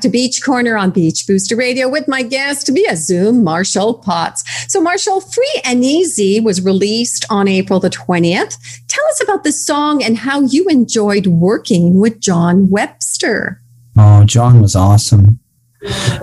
to 0.03 0.09
Beach 0.09 0.43
Corner 0.43 0.77
on 0.77 0.91
Beach 0.91 1.25
Booster 1.25 1.55
Radio 1.55 1.87
with 1.87 2.07
my 2.07 2.23
guest 2.23 2.67
via 2.67 2.95
Zoom, 2.95 3.43
Marshall 3.43 3.95
Potts. 3.95 4.43
So, 4.71 4.81
Marshall, 4.81 5.21
Free 5.21 5.61
and 5.63 5.83
Easy 5.83 6.39
was 6.41 6.61
released 6.61 7.25
on 7.29 7.47
April 7.47 7.79
the 7.79 7.89
20th. 7.89 8.57
Tell 8.89 9.05
us 9.07 9.23
about 9.23 9.43
the 9.43 9.53
song 9.53 10.03
and 10.03 10.17
how 10.17 10.41
you 10.41 10.67
enjoyed 10.67 11.27
working 11.27 11.99
with 11.99 12.19
John 12.19 12.69
Webster. 12.69 13.61
Oh, 13.97 14.25
John 14.25 14.61
was 14.61 14.75
awesome. 14.75 15.39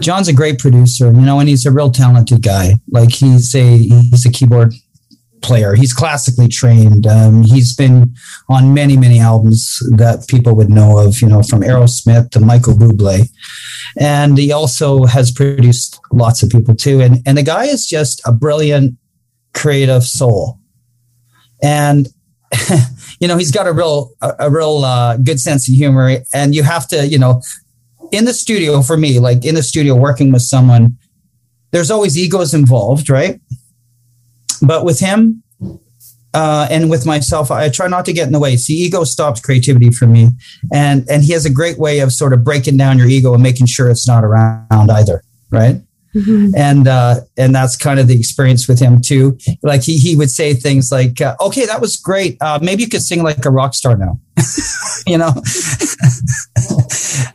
John's 0.01 0.29
a 0.29 0.33
great 0.33 0.59
producer, 0.59 1.07
you 1.07 1.21
know, 1.21 1.41
and 1.41 1.49
he's 1.49 1.65
a 1.65 1.71
real 1.71 1.91
talented 1.91 2.43
guy. 2.43 2.75
Like 2.91 3.13
he's 3.13 3.55
a 3.55 3.79
he's 3.79 4.27
a 4.27 4.31
keyboard 4.31 4.75
player. 5.43 5.75
He's 5.75 5.93
classically 5.93 6.49
trained. 6.49 7.07
Um, 7.07 7.43
he's 7.43 7.75
been 7.75 8.15
on 8.49 8.75
many, 8.75 8.97
many 8.97 9.19
albums 9.19 9.79
that 9.97 10.27
people 10.29 10.55
would 10.57 10.71
know 10.71 10.99
of, 10.99 11.21
you 11.21 11.29
know, 11.29 11.43
from 11.43 11.61
Aerosmith 11.61 12.31
to 12.31 12.41
Michael 12.41 12.75
Bublé. 12.75 13.29
And 13.99 14.39
he 14.39 14.53
also 14.53 15.05
has 15.05 15.31
produced 15.31 15.99
lots 16.13 16.43
of 16.43 16.51
people 16.51 16.75
too. 16.75 17.01
And, 17.01 17.19
and 17.27 17.37
the 17.37 17.43
guy 17.43 17.65
is 17.65 17.87
just 17.87 18.21
a 18.27 18.33
brilliant 18.33 18.97
creative 19.55 20.05
soul. 20.05 20.59
And, 21.63 22.09
you 23.21 23.29
know, 23.29 23.37
he's 23.37 23.53
got 23.53 23.67
a 23.67 23.73
real, 23.73 24.13
a, 24.23 24.35
a 24.41 24.51
real 24.51 24.85
uh, 24.85 25.17
good 25.17 25.41
sense 25.41 25.69
of 25.69 25.75
humor. 25.75 26.19
And 26.35 26.55
you 26.55 26.63
have 26.63 26.89
to, 26.89 27.07
you 27.07 27.19
know, 27.19 27.43
in 28.13 28.25
the 28.25 28.35
studio 28.35 28.83
for 28.83 28.97
me, 28.97 29.19
like 29.19 29.45
in 29.45 29.55
the 29.55 29.63
studio 29.63 29.95
working 29.95 30.33
with 30.33 30.43
someone, 30.43 30.97
there's 31.71 31.91
always 31.91 32.19
egos 32.19 32.55
involved, 32.55 33.09
right? 33.09 33.41
But 34.63 34.85
with 34.85 35.01
him 35.01 35.43
uh, 36.33 36.69
and 36.71 36.91
with 36.91 37.07
myself, 37.07 37.51
I 37.51 37.69
try 37.69 37.89
not 37.89 38.05
to 38.07 38.13
get 38.13 38.27
in 38.27 38.33
the 38.33 38.39
way. 38.39 38.57
See, 38.57 38.75
ego 38.75 39.05
stops 39.05 39.41
creativity 39.41 39.91
for 39.91 40.07
me, 40.07 40.29
and 40.73 41.09
and 41.11 41.25
he 41.25 41.33
has 41.33 41.45
a 41.45 41.51
great 41.51 41.79
way 41.79 42.01
of 42.01 42.13
sort 42.13 42.33
of 42.33 42.45
breaking 42.45 42.77
down 42.77 42.99
your 42.99 43.09
ego 43.09 43.35
and 43.35 43.43
making 43.43 43.67
sure 43.67 43.91
it's 43.91 44.07
not 44.07 44.25
around 44.25 44.91
either, 44.91 45.23
right? 45.51 45.81
Mm-hmm. 46.15 46.51
And 46.57 46.89
uh, 46.89 47.21
and 47.37 47.55
that's 47.55 47.77
kind 47.77 48.01
of 48.01 48.09
the 48.09 48.19
experience 48.19 48.67
with 48.67 48.81
him 48.81 49.01
too. 49.01 49.39
Like 49.63 49.83
he 49.83 49.97
he 49.97 50.17
would 50.17 50.31
say 50.31 50.55
things 50.55 50.91
like, 50.91 51.21
uh, 51.21 51.37
"Okay, 51.41 51.67
that 51.67 51.81
was 51.81 51.97
great. 51.97 52.37
Uh, 52.41 52.59
maybe 52.61 52.83
you 52.83 52.89
could 52.89 53.03
sing 53.03 53.23
like 53.23 53.45
a 53.45 53.51
rock 53.51 53.75
star 53.75 53.97
now." 53.97 54.19
you 55.07 55.19
know. 55.19 55.29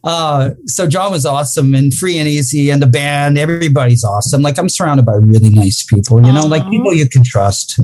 uh, 0.04 0.50
so 0.66 0.88
John 0.88 1.12
was 1.12 1.26
awesome 1.26 1.74
and 1.74 1.94
free 1.94 2.18
and 2.18 2.28
easy, 2.28 2.70
and 2.70 2.82
the 2.82 2.88
band, 2.88 3.38
everybody's 3.38 4.04
awesome. 4.04 4.42
Like 4.42 4.58
I'm 4.58 4.68
surrounded 4.68 5.06
by 5.06 5.16
really 5.16 5.52
nice 5.52 5.84
people. 5.84 6.26
You 6.26 6.34
know, 6.34 6.44
Aww. 6.44 6.50
like 6.50 6.70
people 6.70 6.94
you 6.94 7.08
can 7.08 7.24
trust. 7.24 7.80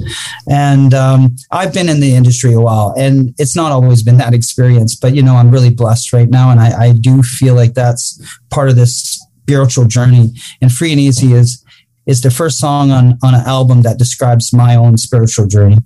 And 0.50 0.93
um, 0.93 1.36
I've 1.51 1.74
been 1.74 1.88
in 1.88 2.01
the 2.01 2.15
industry 2.15 2.53
a 2.53 2.60
while, 2.60 2.93
and 2.98 3.33
it's 3.38 3.55
not 3.55 3.71
always 3.71 4.03
been 4.03 4.17
that 4.17 4.33
experience, 4.33 4.95
but 4.95 5.15
you 5.15 5.24
know, 5.24 5.36
I'm 5.36 5.51
really 5.51 5.69
blessed 5.69 6.12
right 6.12 6.29
now, 6.29 6.51
and 6.51 6.60
I, 6.60 6.88
I 6.88 6.91
do 6.91 7.21
feel 7.21 7.55
like 7.55 7.75
that's 7.75 8.21
part 8.50 8.67
of 8.67 8.75
this 8.75 9.25
spiritual 9.51 9.86
journey. 9.86 10.31
And 10.62 10.72
Free 10.72 10.91
and 10.91 11.00
Easy 11.00 11.34
is 11.34 11.63
is 12.08 12.22
the 12.22 12.31
first 12.31 12.58
song 12.58 12.89
on 12.91 13.17
on 13.22 13.36
an 13.36 13.46
album 13.46 13.81
that 13.81 14.00
describes 14.00 14.53
my 14.53 14.75
own 14.75 14.98
spiritual 14.98 15.46
journey. 15.46 15.77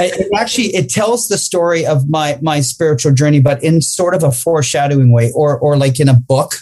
It, 0.00 0.28
actually 0.34 0.74
it 0.74 0.88
tells 0.88 1.28
the 1.28 1.38
story 1.38 1.84
of 1.84 2.08
my 2.08 2.38
my 2.40 2.60
spiritual 2.60 3.12
journey, 3.12 3.40
but 3.40 3.62
in 3.62 3.82
sort 3.82 4.14
of 4.14 4.22
a 4.22 4.32
foreshadowing 4.32 5.12
way, 5.12 5.30
or 5.34 5.58
or 5.58 5.76
like 5.76 6.00
in 6.00 6.08
a 6.08 6.14
book 6.14 6.54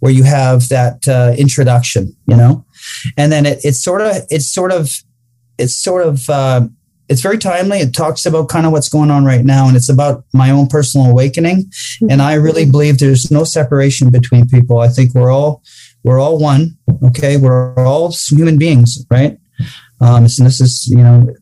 where 0.00 0.12
you 0.12 0.24
have 0.24 0.68
that 0.68 1.06
uh, 1.08 1.32
introduction, 1.38 2.14
you 2.26 2.36
know, 2.36 2.64
and 3.16 3.30
then 3.30 3.46
it, 3.46 3.58
it's 3.64 3.82
sort 3.82 4.00
of 4.00 4.10
it's 4.30 4.52
sort 4.52 4.72
of 4.72 4.90
it's 5.58 5.76
sort 5.76 6.06
of 6.06 6.28
uh, 6.28 6.66
it's 7.08 7.22
very 7.22 7.38
timely. 7.38 7.78
It 7.78 7.94
talks 7.94 8.26
about 8.26 8.48
kind 8.48 8.66
of 8.66 8.72
what's 8.72 8.88
going 8.88 9.10
on 9.10 9.24
right 9.24 9.44
now, 9.44 9.68
and 9.68 9.76
it's 9.76 9.90
about 9.90 10.24
my 10.32 10.50
own 10.50 10.66
personal 10.66 11.06
awakening. 11.06 11.70
And 12.10 12.20
I 12.20 12.34
really 12.34 12.64
believe 12.64 12.98
there's 12.98 13.30
no 13.30 13.44
separation 13.44 14.10
between 14.10 14.46
people. 14.46 14.80
I 14.80 14.88
think 14.88 15.14
we're 15.14 15.30
all 15.30 15.62
we're 16.04 16.20
all 16.20 16.38
one. 16.38 16.76
Okay, 17.02 17.36
we're 17.36 17.74
all 17.84 18.14
human 18.28 18.58
beings, 18.58 19.04
right? 19.10 19.38
Um, 20.00 20.24
and 20.24 20.26
this 20.26 20.60
is 20.60 20.86
you 20.86 20.98
know 20.98 21.34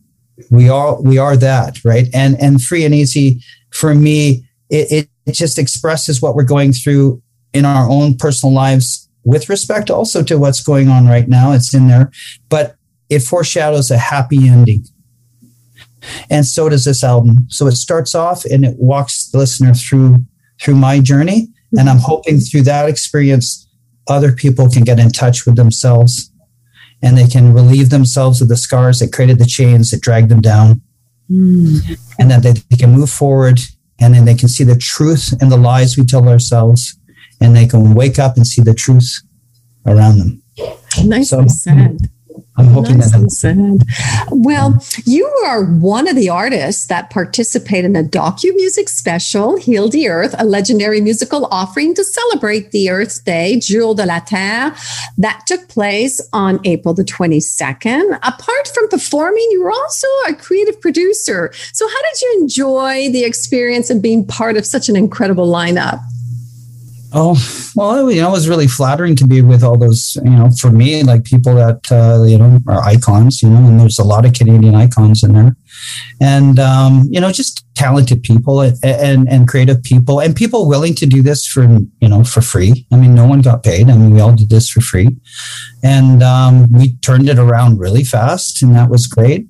we 0.50 0.68
are 0.68 1.00
we 1.02 1.18
are 1.18 1.36
that, 1.36 1.84
right? 1.84 2.06
And 2.14 2.40
and 2.40 2.62
free 2.62 2.84
and 2.84 2.94
easy 2.94 3.42
for 3.70 3.94
me, 3.94 4.46
it, 4.70 5.08
it 5.26 5.32
just 5.32 5.58
expresses 5.58 6.22
what 6.22 6.34
we're 6.34 6.44
going 6.44 6.72
through 6.72 7.22
in 7.52 7.64
our 7.64 7.88
own 7.88 8.16
personal 8.16 8.54
lives 8.54 9.08
with 9.24 9.48
respect 9.48 9.90
also 9.90 10.22
to 10.22 10.38
what's 10.38 10.62
going 10.62 10.88
on 10.88 11.06
right 11.06 11.28
now. 11.28 11.52
It's 11.52 11.74
in 11.74 11.88
there, 11.88 12.10
but 12.48 12.76
it 13.10 13.20
foreshadows 13.20 13.90
a 13.90 13.98
happy 13.98 14.48
ending 14.48 14.84
and 16.30 16.46
so 16.46 16.68
does 16.68 16.84
this 16.84 17.04
album. 17.04 17.46
So 17.48 17.66
it 17.66 17.72
starts 17.72 18.14
off 18.14 18.44
and 18.44 18.64
it 18.64 18.76
walks 18.78 19.30
the 19.30 19.38
listener 19.38 19.74
through 19.74 20.18
through 20.60 20.76
my 20.76 21.00
journey, 21.00 21.48
and 21.76 21.88
I'm 21.88 21.98
hoping 21.98 22.38
through 22.38 22.62
that 22.62 22.88
experience, 22.88 23.66
other 24.08 24.32
people 24.32 24.68
can 24.68 24.82
get 24.82 24.98
in 24.98 25.10
touch 25.10 25.46
with 25.46 25.56
themselves, 25.56 26.30
and 27.02 27.16
they 27.16 27.26
can 27.26 27.52
relieve 27.52 27.90
themselves 27.90 28.40
of 28.40 28.48
the 28.48 28.56
scars 28.56 28.98
that 28.98 29.12
created 29.12 29.38
the 29.38 29.46
chains 29.46 29.90
that 29.90 30.00
dragged 30.00 30.28
them 30.28 30.40
down, 30.40 30.80
mm. 31.30 31.80
and 32.18 32.30
that 32.30 32.42
they, 32.42 32.52
they 32.70 32.76
can 32.76 32.92
move 32.92 33.10
forward, 33.10 33.60
and 34.00 34.14
then 34.14 34.24
they 34.24 34.34
can 34.34 34.48
see 34.48 34.64
the 34.64 34.76
truth 34.76 35.34
and 35.40 35.50
the 35.50 35.56
lies 35.56 35.96
we 35.96 36.04
tell 36.04 36.28
ourselves, 36.28 36.98
and 37.40 37.56
they 37.56 37.66
can 37.66 37.94
wake 37.94 38.18
up 38.18 38.36
and 38.36 38.46
see 38.46 38.62
the 38.62 38.74
truth 38.74 39.22
around 39.86 40.18
them. 40.18 40.42
Nicely 41.04 41.24
so, 41.24 41.46
said. 41.48 41.98
I'm 42.56 42.66
hoping 42.66 42.98
nice 42.98 43.12
that. 43.12 43.30
Said. 43.30 43.82
Well, 44.30 44.84
you 45.06 45.26
are 45.46 45.64
one 45.64 46.06
of 46.06 46.16
the 46.16 46.28
artists 46.28 46.86
that 46.86 47.08
participate 47.08 47.84
in 47.84 47.94
the 47.94 48.02
docu 48.02 48.54
music 48.56 48.90
special 48.90 49.56
"Heal 49.56 49.88
the 49.88 50.08
Earth," 50.08 50.34
a 50.38 50.44
legendary 50.44 51.00
musical 51.00 51.48
offering 51.50 51.94
to 51.94 52.04
celebrate 52.04 52.70
the 52.70 52.90
Earth 52.90 53.24
Day, 53.24 53.58
Jour 53.58 53.94
de 53.94 54.04
la 54.04 54.20
Terre, 54.20 54.74
that 55.16 55.42
took 55.46 55.68
place 55.68 56.20
on 56.34 56.60
April 56.64 56.92
the 56.92 57.04
22nd. 57.04 58.18
Apart 58.22 58.68
from 58.74 58.88
performing, 58.88 59.46
you 59.50 59.62
were 59.62 59.70
also 59.70 60.06
a 60.28 60.34
creative 60.34 60.78
producer. 60.80 61.52
So, 61.72 61.88
how 61.88 62.02
did 62.02 62.20
you 62.20 62.38
enjoy 62.40 63.10
the 63.10 63.24
experience 63.24 63.88
of 63.88 64.02
being 64.02 64.26
part 64.26 64.58
of 64.58 64.66
such 64.66 64.90
an 64.90 64.96
incredible 64.96 65.46
lineup? 65.46 66.00
Oh, 67.14 67.36
well, 67.76 68.10
you 68.10 68.22
know, 68.22 68.28
it 68.28 68.32
was 68.32 68.48
really 68.48 68.66
flattering 68.66 69.14
to 69.16 69.26
be 69.26 69.42
with 69.42 69.62
all 69.62 69.76
those, 69.76 70.16
you 70.24 70.30
know, 70.30 70.48
for 70.58 70.70
me, 70.70 71.02
like 71.02 71.24
people 71.24 71.54
that, 71.56 71.92
uh, 71.92 72.24
you 72.24 72.38
know, 72.38 72.58
are 72.66 72.82
icons, 72.82 73.42
you 73.42 73.50
know, 73.50 73.58
and 73.68 73.78
there's 73.78 73.98
a 73.98 74.04
lot 74.04 74.24
of 74.24 74.32
Canadian 74.32 74.74
icons 74.74 75.22
in 75.22 75.34
there. 75.34 75.54
And, 76.22 76.58
um, 76.58 77.04
you 77.10 77.20
know, 77.20 77.30
just 77.30 77.66
talented 77.74 78.22
people 78.22 78.62
and, 78.62 78.78
and, 78.82 79.28
and 79.28 79.46
creative 79.46 79.82
people 79.82 80.20
and 80.20 80.34
people 80.34 80.68
willing 80.68 80.94
to 80.94 81.06
do 81.06 81.22
this 81.22 81.46
for, 81.46 81.64
you 81.64 82.08
know, 82.08 82.24
for 82.24 82.40
free. 82.40 82.86
I 82.90 82.96
mean, 82.96 83.14
no 83.14 83.26
one 83.26 83.42
got 83.42 83.62
paid. 83.62 83.90
I 83.90 83.96
mean, 83.96 84.14
we 84.14 84.20
all 84.20 84.34
did 84.34 84.48
this 84.48 84.70
for 84.70 84.80
free. 84.80 85.08
And 85.84 86.22
um, 86.22 86.72
we 86.72 86.94
turned 86.98 87.28
it 87.28 87.38
around 87.38 87.78
really 87.78 88.04
fast, 88.04 88.62
and 88.62 88.74
that 88.74 88.88
was 88.88 89.06
great. 89.06 89.48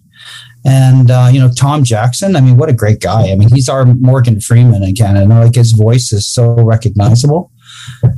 And 0.64 1.10
uh, 1.10 1.28
you 1.32 1.40
know 1.40 1.50
Tom 1.50 1.82
Jackson, 1.82 2.36
I 2.36 2.40
mean, 2.40 2.56
what 2.56 2.68
a 2.68 2.72
great 2.72 3.00
guy! 3.00 3.32
I 3.32 3.34
mean, 3.34 3.48
he's 3.52 3.68
our 3.68 3.84
Morgan 3.84 4.40
Freeman 4.40 4.82
in 4.84 4.94
Canada. 4.94 5.26
Like 5.26 5.56
his 5.56 5.72
voice 5.72 6.12
is 6.12 6.26
so 6.26 6.54
recognizable, 6.54 7.50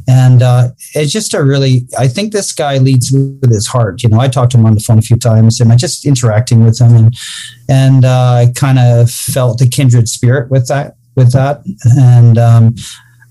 and 0.08 0.42
uh, 0.42 0.68
it's 0.94 1.12
just 1.12 1.34
a 1.34 1.42
really. 1.42 1.86
I 1.98 2.08
think 2.08 2.32
this 2.32 2.52
guy 2.52 2.78
leads 2.78 3.10
with 3.12 3.50
his 3.50 3.66
heart. 3.66 4.02
You 4.02 4.08
know, 4.08 4.20
I 4.20 4.28
talked 4.28 4.52
to 4.52 4.58
him 4.58 4.66
on 4.66 4.74
the 4.74 4.80
phone 4.80 4.98
a 4.98 5.02
few 5.02 5.16
times, 5.16 5.60
and 5.60 5.72
I 5.72 5.76
just 5.76 6.04
interacting 6.06 6.64
with 6.64 6.80
him, 6.80 6.94
and 6.94 7.14
and 7.68 8.04
uh, 8.04 8.32
I 8.32 8.52
kind 8.54 8.78
of 8.78 9.10
felt 9.10 9.58
the 9.58 9.68
kindred 9.68 10.08
spirit 10.08 10.50
with 10.50 10.68
that. 10.68 10.96
With 11.16 11.32
that, 11.32 11.62
and 11.96 12.38
um, 12.38 12.74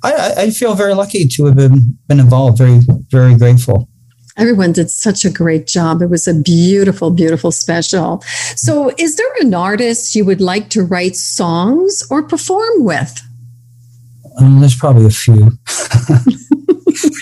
I, 0.04 0.34
I 0.38 0.50
feel 0.52 0.74
very 0.74 0.94
lucky 0.94 1.28
to 1.28 1.46
have 1.48 1.56
been, 1.56 1.98
been 2.08 2.22
involved. 2.22 2.58
Very, 2.58 2.80
very 3.10 3.36
grateful 3.36 3.90
everyone 4.38 4.72
did 4.72 4.90
such 4.90 5.26
a 5.26 5.30
great 5.30 5.68
job. 5.68 6.02
It 6.02 6.10
was 6.10 6.28
a 6.28 6.34
beautiful, 6.34 7.12
beautiful 7.12 7.52
special. 7.52 8.22
So, 8.56 8.92
is 8.98 9.16
there 9.16 9.32
an 9.42 9.54
artist 9.54 10.16
you 10.16 10.26
would 10.26 10.42
like 10.42 10.70
to 10.72 10.84
write 10.84 11.16
songs 11.16 12.04
or 12.10 12.24
perform 12.24 12.84
with? 12.84 13.22
There's 14.40 14.76
probably 14.76 15.06
a 15.06 15.10
few. 15.10 15.52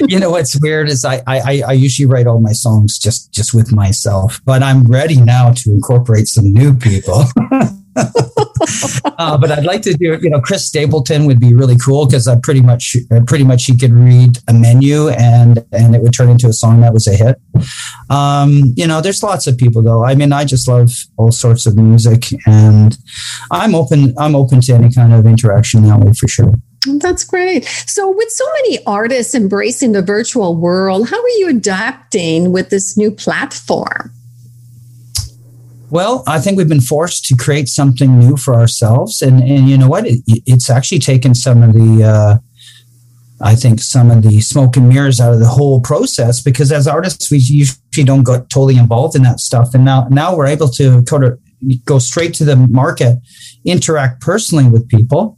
you 0.07 0.19
know 0.19 0.29
what's 0.29 0.59
weird 0.61 0.89
is 0.89 1.05
I, 1.05 1.21
I 1.27 1.63
I 1.67 1.73
usually 1.73 2.07
write 2.07 2.27
all 2.27 2.41
my 2.41 2.53
songs 2.53 2.97
just 2.97 3.31
just 3.31 3.53
with 3.53 3.71
myself, 3.71 4.41
but 4.45 4.63
I'm 4.63 4.83
ready 4.83 5.19
now 5.19 5.51
to 5.51 5.71
incorporate 5.71 6.27
some 6.27 6.51
new 6.51 6.75
people. 6.75 7.23
uh, 9.17 9.37
but 9.37 9.51
I'd 9.51 9.65
like 9.65 9.81
to 9.83 9.93
do, 9.93 10.13
it. 10.13 10.23
you 10.23 10.29
know, 10.29 10.39
Chris 10.39 10.65
Stapleton 10.65 11.25
would 11.25 11.39
be 11.39 11.53
really 11.53 11.77
cool 11.77 12.05
because 12.05 12.27
I 12.27 12.37
pretty 12.41 12.61
much, 12.61 12.95
uh, 13.11 13.21
pretty 13.25 13.43
much 13.43 13.65
he 13.65 13.77
could 13.77 13.91
read 13.91 14.37
a 14.47 14.53
menu 14.53 15.09
and 15.09 15.63
and 15.71 15.95
it 15.95 16.01
would 16.01 16.13
turn 16.13 16.29
into 16.29 16.47
a 16.47 16.53
song 16.53 16.81
that 16.81 16.93
was 16.93 17.07
a 17.07 17.15
hit. 17.15 17.39
Um, 18.09 18.61
you 18.75 18.87
know, 18.87 19.01
there's 19.01 19.23
lots 19.23 19.47
of 19.47 19.57
people 19.57 19.81
though. 19.81 20.03
I 20.05 20.15
mean, 20.15 20.31
I 20.31 20.45
just 20.45 20.67
love 20.67 20.91
all 21.17 21.31
sorts 21.31 21.65
of 21.65 21.75
music, 21.75 22.27
and 22.45 22.97
I'm 23.51 23.75
open. 23.75 24.13
I'm 24.17 24.35
open 24.35 24.61
to 24.61 24.73
any 24.73 24.91
kind 24.91 25.13
of 25.13 25.25
interaction 25.25 25.83
that 25.83 25.99
way 25.99 26.13
for 26.13 26.27
sure. 26.27 26.53
That's 26.85 27.23
great. 27.23 27.65
So, 27.65 28.09
with 28.11 28.29
so 28.31 28.45
many 28.53 28.79
artists 28.85 29.35
embracing 29.35 29.91
the 29.91 30.01
virtual 30.01 30.55
world, 30.55 31.09
how 31.09 31.21
are 31.21 31.29
you 31.37 31.49
adapting 31.49 32.51
with 32.51 32.69
this 32.69 32.97
new 32.97 33.11
platform? 33.11 34.11
Well, 35.91 36.23
I 36.25 36.39
think 36.39 36.57
we've 36.57 36.69
been 36.69 36.81
forced 36.81 37.25
to 37.25 37.35
create 37.35 37.67
something 37.67 38.17
new 38.17 38.37
for 38.37 38.55
ourselves, 38.55 39.21
and 39.21 39.41
and 39.43 39.69
you 39.69 39.77
know 39.77 39.87
what? 39.87 40.07
It, 40.07 40.21
it's 40.27 40.69
actually 40.69 40.99
taken 40.99 41.35
some 41.35 41.61
of 41.61 41.73
the 41.73 42.03
uh, 42.03 42.37
I 43.43 43.55
think 43.55 43.81
some 43.81 44.11
of 44.11 44.21
the 44.21 44.39
smoke 44.41 44.77
and 44.77 44.87
mirrors 44.87 45.19
out 45.19 45.33
of 45.33 45.39
the 45.39 45.47
whole 45.47 45.81
process 45.81 46.41
because 46.41 46.71
as 46.71 46.87
artists 46.87 47.31
we 47.31 47.39
usually 47.39 48.03
don't 48.03 48.25
get 48.25 48.49
totally 48.49 48.77
involved 48.77 49.15
in 49.15 49.23
that 49.23 49.39
stuff 49.39 49.73
and 49.73 49.83
now 49.83 50.07
now 50.09 50.35
we're 50.35 50.47
able 50.47 50.69
to 50.69 51.01
go 51.03 51.17
to 51.19 51.37
go 51.85 51.99
straight 51.99 52.33
to 52.35 52.45
the 52.45 52.55
market 52.55 53.17
interact 53.65 54.21
personally 54.21 54.69
with 54.69 54.87
people 54.89 55.37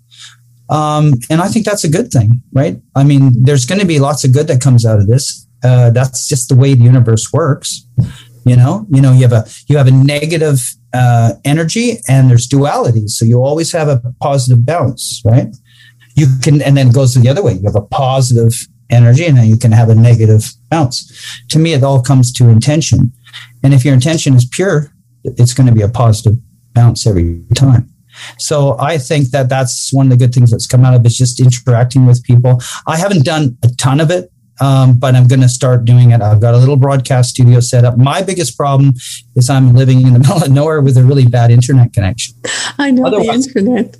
um, 0.70 1.14
and 1.30 1.42
I 1.42 1.48
think 1.48 1.66
that's 1.66 1.84
a 1.84 1.90
good 1.90 2.12
thing 2.12 2.42
right 2.54 2.80
I 2.96 3.04
mean 3.04 3.32
there's 3.44 3.66
going 3.66 3.82
to 3.82 3.88
be 3.88 4.00
lots 4.00 4.24
of 4.24 4.34
good 4.34 4.48
that 4.48 4.62
comes 4.62 4.86
out 4.86 5.00
of 5.00 5.08
this 5.08 5.48
uh, 5.64 5.90
that's 5.92 6.28
just 6.28 6.50
the 6.50 6.56
way 6.56 6.74
the 6.74 6.84
universe 6.84 7.32
works 7.32 7.86
you 8.46 8.56
know 8.56 8.86
you 8.90 9.02
know 9.02 9.14
you 9.14 9.22
have 9.22 9.34
a 9.34 9.46
you 9.68 9.78
have 9.78 9.88
a 9.88 9.92
negative 9.92 10.74
uh, 10.94 11.34
energy 11.44 11.98
and 12.08 12.30
there's 12.30 12.48
duality 12.48 13.08
so 13.08 13.26
you 13.26 13.42
always 13.42 13.72
have 13.72 13.88
a 13.88 14.02
positive 14.20 14.66
bounce 14.66 15.22
right 15.26 15.54
you 16.16 16.28
can, 16.42 16.62
and 16.62 16.78
then 16.78 16.90
it 16.90 16.94
goes 16.94 17.14
the 17.14 17.30
other 17.30 17.44
way. 17.44 17.54
You 17.54 17.64
have 17.66 17.76
a 17.76 17.82
positive 17.82 18.54
energy 18.90 19.26
and 19.26 19.38
then 19.38 19.48
you 19.48 19.58
can 19.58 19.72
have 19.72 19.90
a 19.90 19.96
negative 19.96 20.52
bounce. 20.70 21.12
To 21.50 21.60
me, 21.60 21.74
it 21.74 21.84
all 21.84 22.02
comes 22.02 22.32
to 22.34 22.50
intention. 22.50 23.12
And 23.64 23.74
if 23.74 23.84
your 23.84 23.94
intention 23.94 24.36
is 24.36 24.46
pure, 24.46 24.92
it's 25.24 25.54
going 25.54 25.68
to 25.68 25.74
be 25.74 25.82
a 25.82 25.90
positive 25.90 26.38
bounce 26.74 27.08
every 27.08 27.44
time. 27.56 27.93
So 28.40 28.78
I 28.80 28.98
think 28.98 29.30
that 29.30 29.50
that's 29.50 29.94
one 29.94 30.08
of 30.08 30.12
the 30.12 30.18
good 30.18 30.34
things 30.34 30.52
that's 30.52 30.68
come 30.68 30.86
out 30.86 30.94
of 30.94 31.02
it 31.02 31.08
is 31.08 31.18
just 31.18 31.40
interacting 31.40 32.06
with 32.06 32.24
people. 32.24 32.62
I 32.88 32.98
haven't 32.98 33.26
done 33.26 33.58
a 33.64 33.70
ton 33.70 34.00
of 34.00 34.12
it 34.12 34.32
um, 34.62 34.98
but 34.98 35.16
I'm 35.16 35.28
going 35.28 35.42
to 35.42 35.50
start 35.50 35.86
doing 35.86 36.12
it. 36.12 36.22
I've 36.22 36.40
got 36.40 36.54
a 36.54 36.58
little 36.58 36.78
broadcast 36.78 37.32
studio 37.32 37.60
set 37.60 37.84
up. 37.84 37.98
My 37.98 38.22
biggest 38.22 38.56
problem 38.58 38.94
is 39.36 39.50
I'm 39.50 39.74
living 39.74 40.02
in 40.02 40.14
the 40.14 40.20
middle 40.24 40.44
of 40.44 40.52
nowhere 40.52 40.82
with 40.82 40.98
a 40.98 41.04
really 41.04 41.26
bad 41.26 41.52
internet 41.52 41.94
connection. 41.94 42.36
I 42.78 42.92
know 42.92 43.08
Otherwise, 43.08 43.48
the 43.48 43.60
internet. 43.60 43.98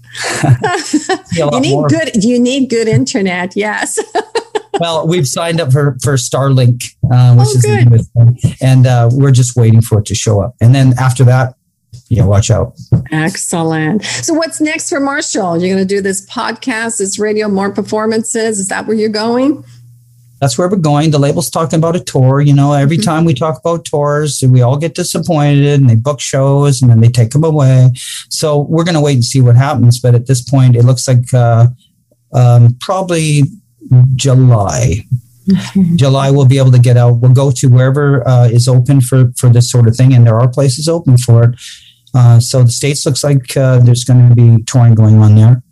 you 1.34 1.60
need 1.60 1.74
more. 1.74 1.88
good. 1.88 2.24
You 2.24 2.40
need 2.40 2.70
good 2.70 2.88
internet. 2.88 3.56
Yes. 3.56 4.00
well, 4.80 5.08
we've 5.08 5.28
signed 5.28 5.60
up 5.60 5.72
for 5.72 5.98
for 6.04 6.14
Starlink, 6.14 6.84
uh, 7.12 7.36
which 7.36 7.48
oh, 7.48 7.56
is 7.56 8.08
good. 8.42 8.58
And 8.62 8.88
uh, 8.88 9.10
we're 9.12 9.32
just 9.32 9.56
waiting 9.56 9.82
for 9.82 10.00
it 10.00 10.06
to 10.06 10.16
show 10.16 10.42
up. 10.42 10.56
And 10.62 10.74
then 10.74 10.94
after 11.00 11.24
that, 11.26 11.56
yeah, 12.10 12.26
watch 12.26 12.52
out. 12.52 12.78
Excellent. 13.12 14.04
So, 14.04 14.34
what's 14.34 14.62
next 14.62 14.90
for 14.90 15.00
Marshall? 15.00 15.58
You're 15.58 15.76
going 15.76 15.88
to 15.88 15.96
do 15.96 16.02
this 16.02 16.26
podcast, 16.28 17.00
this 17.00 17.20
radio, 17.20 17.48
more 17.48 17.72
performances. 17.72 18.60
Is 18.60 18.68
that 18.68 18.88
where 18.88 18.96
you're 18.96 19.10
going? 19.10 19.64
that's 20.44 20.58
where 20.58 20.68
we're 20.68 20.76
going. 20.76 21.12
The 21.12 21.20
label's 21.20 21.50
talking 21.50 21.80
about 21.80 21.96
a 21.96 22.02
tour. 22.02 22.42
You 22.42 22.54
know, 22.54 22.74
every 22.74 22.98
mm-hmm. 22.98 23.10
time 23.10 23.24
we 23.24 23.34
talk 23.34 23.58
about 23.60 23.86
tours, 23.86 24.44
we 24.46 24.62
all 24.62 24.78
get 24.78 24.94
disappointed 24.94 25.80
and 25.80 25.90
they 25.90 25.96
book 25.96 26.20
shows 26.20 26.82
and 26.82 26.92
then 26.92 27.00
they 27.00 27.08
take 27.08 27.30
them 27.30 27.46
away. 27.46 27.92
So 28.30 28.60
we're 28.60 28.84
going 28.84 28.96
to 28.96 29.02
wait 29.02 29.14
and 29.14 29.24
see 29.24 29.40
what 29.40 29.56
happens. 29.56 30.02
But 30.02 30.16
at 30.16 30.28
this 30.28 30.42
point, 30.42 30.76
it 30.76 30.84
looks 30.84 31.08
like 31.08 31.34
uh, 31.34 31.68
um, 32.34 32.76
probably 32.82 33.44
July. 34.16 35.06
Mm-hmm. 35.48 35.96
July 35.96 36.30
we'll 36.30 36.46
be 36.46 36.58
able 36.58 36.72
to 36.72 36.80
get 36.80 36.98
out. 36.98 37.20
We'll 37.22 37.34
go 37.34 37.52
to 37.52 37.68
wherever 37.68 38.28
uh, 38.28 38.48
is 38.48 38.68
open 38.68 39.00
for 39.00 39.32
for 39.38 39.50
this 39.50 39.72
sort 39.72 39.88
of 39.88 39.96
thing, 39.96 40.14
and 40.14 40.26
there 40.26 40.40
are 40.40 40.48
places 40.48 40.88
open 40.88 41.18
for 41.18 41.44
it. 41.44 41.60
Uh, 42.14 42.40
so 42.40 42.64
the 42.64 42.72
states 42.72 43.06
looks 43.06 43.24
like 43.24 43.56
uh, 43.58 43.80
there's 43.80 44.04
going 44.04 44.30
to 44.30 44.36
be 44.36 44.64
touring 44.64 44.96
going 44.96 45.18
on 45.20 45.36
there. 45.36 45.64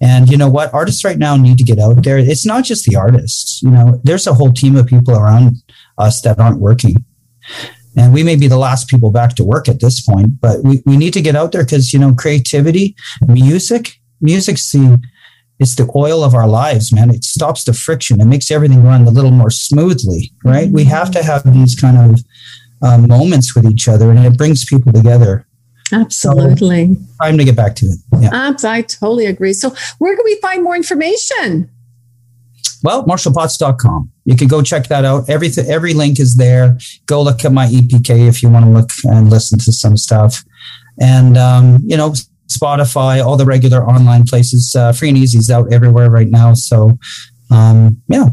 And 0.00 0.30
you 0.30 0.38
know 0.38 0.48
what? 0.48 0.72
Artists 0.72 1.04
right 1.04 1.18
now 1.18 1.36
need 1.36 1.58
to 1.58 1.64
get 1.64 1.78
out 1.78 2.02
there. 2.02 2.16
It's 2.16 2.46
not 2.46 2.64
just 2.64 2.86
the 2.86 2.96
artists. 2.96 3.62
You 3.62 3.70
know, 3.70 4.00
there's 4.02 4.26
a 4.26 4.32
whole 4.32 4.52
team 4.52 4.76
of 4.76 4.86
people 4.86 5.14
around 5.14 5.56
us 5.98 6.22
that 6.22 6.38
aren't 6.38 6.58
working. 6.58 7.04
And 7.96 8.14
we 8.14 8.22
may 8.22 8.36
be 8.36 8.48
the 8.48 8.56
last 8.56 8.88
people 8.88 9.10
back 9.10 9.34
to 9.34 9.44
work 9.44 9.68
at 9.68 9.80
this 9.80 10.00
point, 10.00 10.40
but 10.40 10.62
we, 10.62 10.82
we 10.86 10.96
need 10.96 11.12
to 11.14 11.20
get 11.20 11.36
out 11.36 11.52
there 11.52 11.64
because, 11.64 11.92
you 11.92 11.98
know, 11.98 12.14
creativity, 12.14 12.96
music, 13.26 14.00
music's 14.20 14.70
the, 14.72 14.98
it's 15.58 15.74
the 15.74 15.90
oil 15.94 16.22
of 16.24 16.34
our 16.34 16.48
lives, 16.48 16.94
man. 16.94 17.10
It 17.10 17.24
stops 17.24 17.64
the 17.64 17.74
friction. 17.74 18.20
It 18.20 18.26
makes 18.26 18.50
everything 18.50 18.84
run 18.84 19.02
a 19.02 19.10
little 19.10 19.32
more 19.32 19.50
smoothly, 19.50 20.32
right? 20.44 20.70
We 20.70 20.84
have 20.84 21.10
to 21.10 21.22
have 21.22 21.52
these 21.52 21.74
kind 21.74 22.12
of 22.12 22.20
um, 22.82 23.08
moments 23.08 23.54
with 23.54 23.66
each 23.66 23.88
other 23.88 24.10
and 24.10 24.24
it 24.24 24.38
brings 24.38 24.64
people 24.64 24.92
together. 24.92 25.46
Absolutely. 25.92 26.94
So, 26.94 27.24
time 27.24 27.38
to 27.38 27.44
get 27.44 27.56
back 27.56 27.74
to 27.76 27.86
it. 27.86 27.98
Yeah. 28.20 28.30
I 28.32 28.82
totally 28.82 29.26
agree. 29.26 29.52
So, 29.52 29.74
where 29.98 30.14
can 30.16 30.24
we 30.24 30.36
find 30.36 30.62
more 30.62 30.76
information? 30.76 31.70
Well, 32.82 33.04
marshallpotts.com. 33.04 34.10
You 34.24 34.36
can 34.36 34.48
go 34.48 34.62
check 34.62 34.86
that 34.88 35.04
out. 35.04 35.28
Everything, 35.28 35.68
every 35.68 35.92
link 35.92 36.18
is 36.18 36.36
there. 36.36 36.78
Go 37.06 37.22
look 37.22 37.44
at 37.44 37.52
my 37.52 37.66
EPK 37.66 38.28
if 38.28 38.42
you 38.42 38.48
want 38.48 38.64
to 38.64 38.70
look 38.70 38.90
and 39.04 39.28
listen 39.28 39.58
to 39.58 39.72
some 39.72 39.96
stuff. 39.96 40.42
And, 41.00 41.36
um, 41.36 41.78
you 41.84 41.96
know, 41.96 42.14
Spotify, 42.50 43.24
all 43.24 43.36
the 43.36 43.44
regular 43.44 43.86
online 43.86 44.24
places. 44.24 44.74
Uh, 44.74 44.92
Free 44.92 45.08
and 45.08 45.18
Easy 45.18 45.38
is 45.38 45.50
out 45.50 45.72
everywhere 45.72 46.10
right 46.10 46.28
now. 46.28 46.54
So, 46.54 46.98
um, 47.50 48.02
yeah, 48.08 48.30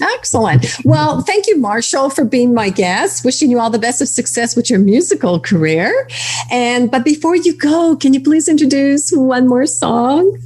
Excellent. 0.00 0.66
Well, 0.84 1.22
thank 1.22 1.46
you, 1.46 1.58
Marshall, 1.58 2.10
for 2.10 2.24
being 2.24 2.52
my 2.54 2.70
guest. 2.70 3.24
Wishing 3.24 3.50
you 3.50 3.60
all 3.60 3.70
the 3.70 3.78
best 3.78 4.02
of 4.02 4.08
success 4.08 4.56
with 4.56 4.68
your 4.68 4.78
musical 4.78 5.38
career. 5.40 6.08
And 6.50 6.90
but 6.90 7.04
before 7.04 7.36
you 7.36 7.56
go, 7.56 7.96
can 7.96 8.12
you 8.12 8.20
please 8.20 8.48
introduce 8.48 9.10
one 9.10 9.48
more 9.48 9.66
song? 9.66 10.38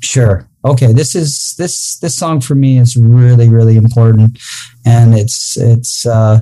Sure. 0.00 0.48
Okay. 0.64 0.92
This 0.92 1.14
is 1.14 1.54
this 1.58 1.98
this 1.98 2.16
song 2.16 2.40
for 2.40 2.54
me 2.54 2.78
is 2.78 2.96
really 2.96 3.48
really 3.48 3.76
important, 3.76 4.38
and 4.84 5.14
it's 5.14 5.56
it's. 5.56 6.06
uh 6.06 6.40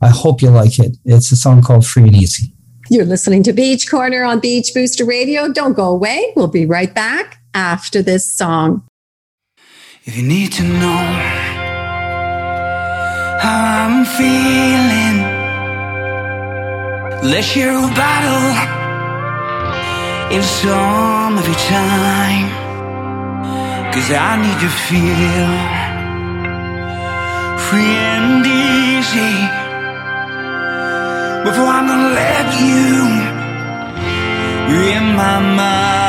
I 0.00 0.10
hope 0.10 0.42
you 0.42 0.50
like 0.50 0.78
it. 0.78 0.96
It's 1.04 1.32
a 1.32 1.36
song 1.36 1.60
called 1.60 1.84
"Free 1.84 2.04
and 2.04 2.14
Easy." 2.14 2.52
You're 2.88 3.04
listening 3.04 3.42
to 3.42 3.52
Beach 3.52 3.90
Corner 3.90 4.22
on 4.22 4.40
Beach 4.40 4.72
Booster 4.72 5.04
Radio. 5.04 5.52
Don't 5.52 5.74
go 5.74 5.90
away. 5.90 6.32
We'll 6.36 6.46
be 6.46 6.64
right 6.64 6.94
back 6.94 7.42
after 7.52 8.00
this 8.00 8.32
song. 8.32 8.86
If 10.04 10.16
you 10.16 10.22
need 10.22 10.52
to 10.52 10.62
know 10.62 11.37
how 13.38 13.60
I'm 13.84 14.04
feeling. 14.04 15.38
Share 17.40 17.70
a 17.70 17.88
battle 17.94 18.50
in 20.36 20.42
some 20.42 21.38
of 21.38 21.46
your 21.46 21.60
time. 21.80 22.48
Cause 23.92 24.10
I 24.10 24.36
need 24.44 24.58
to 24.64 24.70
feel 24.86 25.50
free 27.66 27.96
and 28.12 28.44
easy 28.44 29.34
before 31.46 31.70
I'm 31.76 31.86
gonna 31.86 32.12
let 32.22 32.48
you 32.60 32.92
in 34.92 35.04
my 35.16 35.38
mind. 35.56 36.07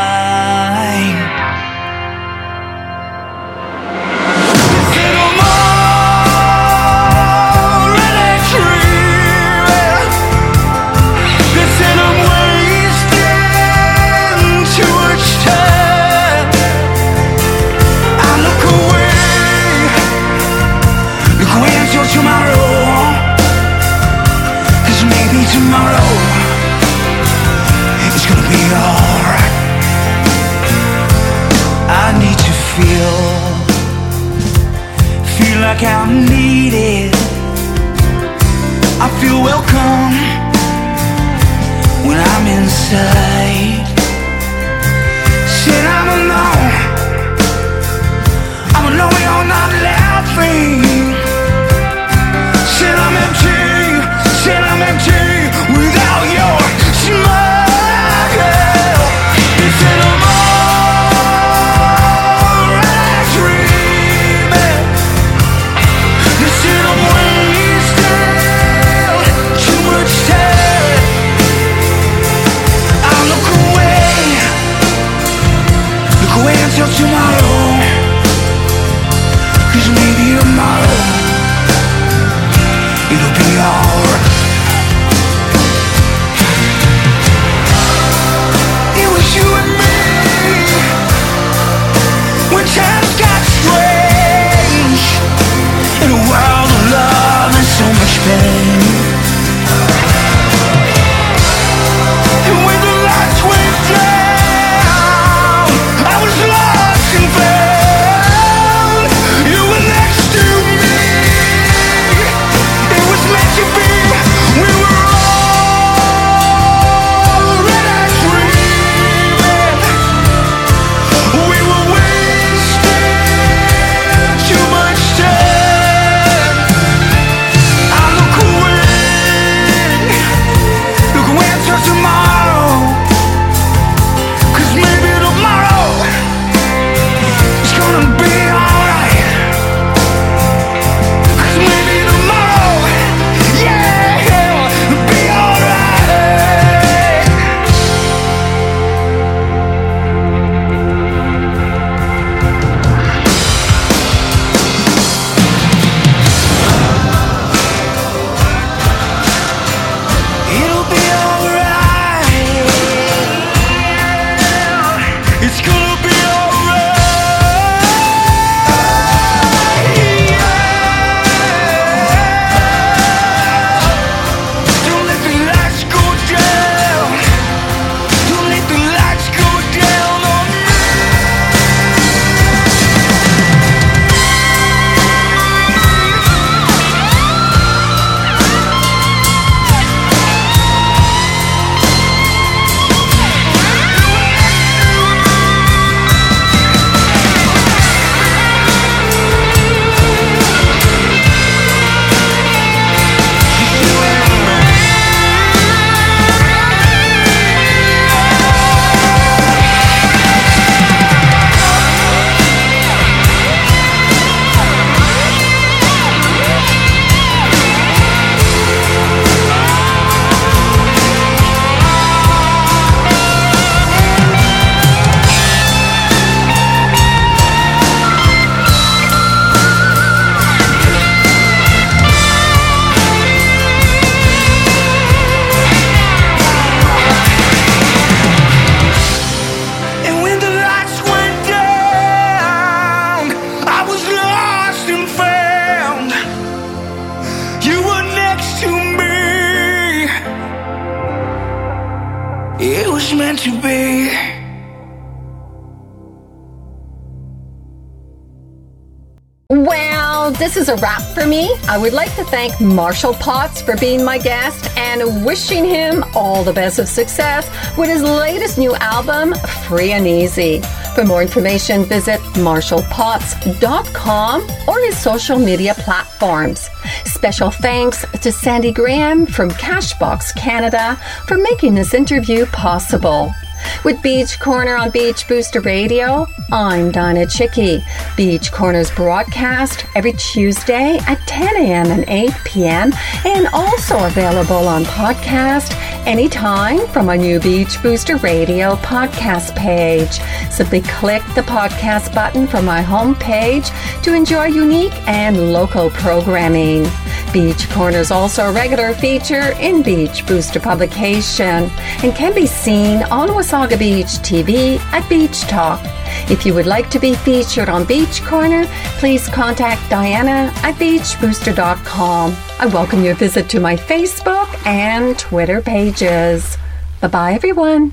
A 260.70 260.76
wrap 260.76 261.02
for 261.16 261.26
me. 261.26 261.52
I 261.68 261.80
would 261.80 261.94
like 261.94 262.14
to 262.16 262.24
thank 262.24 262.62
Marshall 262.62 263.16
Potts 263.16 263.60
for 263.62 263.76
being 263.78 264.04
my 264.04 264.20
guest 264.20 264.70
and 264.78 265.26
wishing 265.26 265.66
him 265.66 266.04
all 266.16 266.44
the 266.44 266.54
best 266.54 266.78
of 266.78 266.88
success 266.88 267.50
with 267.76 267.90
his 267.90 268.04
latest 268.04 268.60
new 268.60 268.76
album, 268.76 269.34
Free 269.68 269.94
and 269.94 270.06
Easy. 270.06 270.62
For 270.94 271.04
more 271.06 271.24
information, 271.24 271.86
visit 271.86 272.20
marshallpotts.com 272.36 274.48
or 274.68 274.80
his 274.82 274.96
social 274.98 275.40
media 275.40 275.74
platforms. 275.74 276.70
Special 277.06 277.50
thanks 277.50 278.06
to 278.22 278.32
Sandy 278.32 278.72
Graham 278.72 279.26
from 279.26 279.50
Cashbox 279.52 280.36
Canada 280.36 281.00
for 281.28 281.38
making 281.38 281.74
this 281.74 281.96
interview 281.96 282.46
possible. 282.48 283.34
With 283.84 284.02
Beach 284.02 284.40
Corner 284.40 284.76
on 284.76 284.90
Beach 284.92 285.28
Booster 285.28 285.62
Radio, 285.62 286.28
I'm 286.52 286.92
Dianna 286.92 287.26
Chycki. 287.26 287.84
Beach 288.16 288.52
Corner's 288.52 288.92
broadcast 288.92 289.86
every 289.96 290.14
Tuesday 290.14 290.98
at 291.08 291.20
10 291.28 291.56
a.m. 291.58 291.88
and 291.88 292.06
8 292.08 292.32
p.m. 292.44 292.92
and 293.26 293.48
also 293.54 294.06
available 294.06 294.68
on 294.68 294.84
podcast 294.84 295.74
anytime 296.06 296.88
from 296.88 297.06
my 297.06 297.16
new 297.16 297.40
Beach 297.40 297.82
Booster 297.82 298.18
Radio 298.18 298.76
podcast 298.78 299.56
page. 299.56 300.20
Simply 300.52 300.82
click 300.82 301.24
the 301.36 301.42
podcast 301.42 302.14
button 302.14 302.48
from 302.48 302.66
my 302.66 302.82
homepage 302.84 303.70
to 304.04 304.14
enjoy 304.14 304.46
unique 304.46 304.96
and 305.08 305.54
local 305.54 305.90
programming. 305.92 306.86
Beach 307.32 307.70
Corner 307.70 308.00
is 308.00 308.10
also 308.10 308.46
a 308.50 308.52
regular 308.52 308.94
feature 308.96 309.52
in 309.60 309.84
Beach 309.84 310.26
Booster 310.26 310.60
publication 310.60 311.70
and 312.04 312.16
can 312.16 312.34
be 312.34 312.48
seen 312.48 313.04
on 313.04 313.30
Wasaga 313.50 313.80
Beach 313.80 314.06
TV 314.20 314.78
at 314.94 315.10
Beach 315.10 315.42
Talk. 315.42 315.82
If 316.30 316.46
you 316.46 316.54
would 316.54 316.68
like 316.68 316.88
to 316.92 317.00
be 317.00 317.16
featured 317.16 317.68
on 317.68 317.84
Beach 317.84 318.22
Corner, 318.22 318.66
please 319.00 319.28
contact 319.28 319.82
Dianna 319.90 320.54
at 320.62 320.76
beachbooster.com. 320.76 322.38
I 322.60 322.66
welcome 322.68 323.04
your 323.04 323.16
visit 323.16 323.50
to 323.50 323.60
my 323.60 323.76
Facebook 323.76 324.48
and 324.68 325.18
Twitter 325.18 325.62
pages. 325.64 326.60
Bye 327.02 327.08
bye, 327.08 327.34
everyone. 327.34 327.92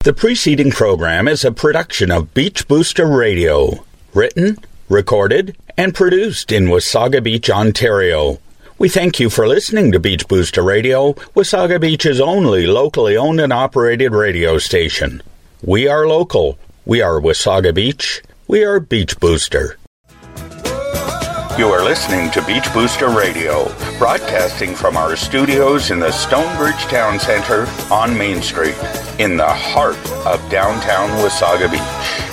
The 0.00 0.12
preceding 0.12 0.70
program 0.70 1.26
is 1.26 1.42
a 1.42 1.52
production 1.52 2.10
of 2.10 2.34
Beach 2.34 2.68
Booster 2.68 3.06
Radio, 3.06 3.86
written, 4.12 4.58
recorded, 4.90 5.56
and 5.74 5.94
produced 5.94 6.52
in 6.52 6.66
Wasaga 6.66 7.22
Beach, 7.22 7.48
Ontario. 7.48 8.40
We 8.82 8.88
thank 8.88 9.20
you 9.20 9.30
for 9.30 9.46
listening 9.46 9.92
to 9.92 10.00
Beach 10.00 10.26
Booster 10.26 10.60
Radio, 10.60 11.12
Wasaga 11.36 11.80
Beach's 11.80 12.18
only 12.18 12.66
locally 12.66 13.16
owned 13.16 13.40
and 13.40 13.52
operated 13.52 14.10
radio 14.10 14.58
station. 14.58 15.22
We 15.62 15.86
are 15.86 16.08
local. 16.08 16.58
We 16.84 17.00
are 17.00 17.20
Wasaga 17.20 17.72
Beach. 17.72 18.24
We 18.48 18.64
are 18.64 18.80
Beach 18.80 19.20
Booster. 19.20 19.78
You 21.56 21.68
are 21.68 21.84
listening 21.84 22.32
to 22.32 22.44
Beach 22.44 22.66
Booster 22.72 23.08
Radio, 23.08 23.72
broadcasting 23.98 24.74
from 24.74 24.96
our 24.96 25.14
studios 25.14 25.92
in 25.92 26.00
the 26.00 26.10
Stonebridge 26.10 26.82
Town 26.86 27.20
Center 27.20 27.68
on 27.88 28.18
Main 28.18 28.42
Street, 28.42 28.74
in 29.20 29.36
the 29.36 29.46
heart 29.46 29.94
of 30.26 30.40
downtown 30.50 31.08
Wasaga 31.20 31.70
Beach. 31.70 32.31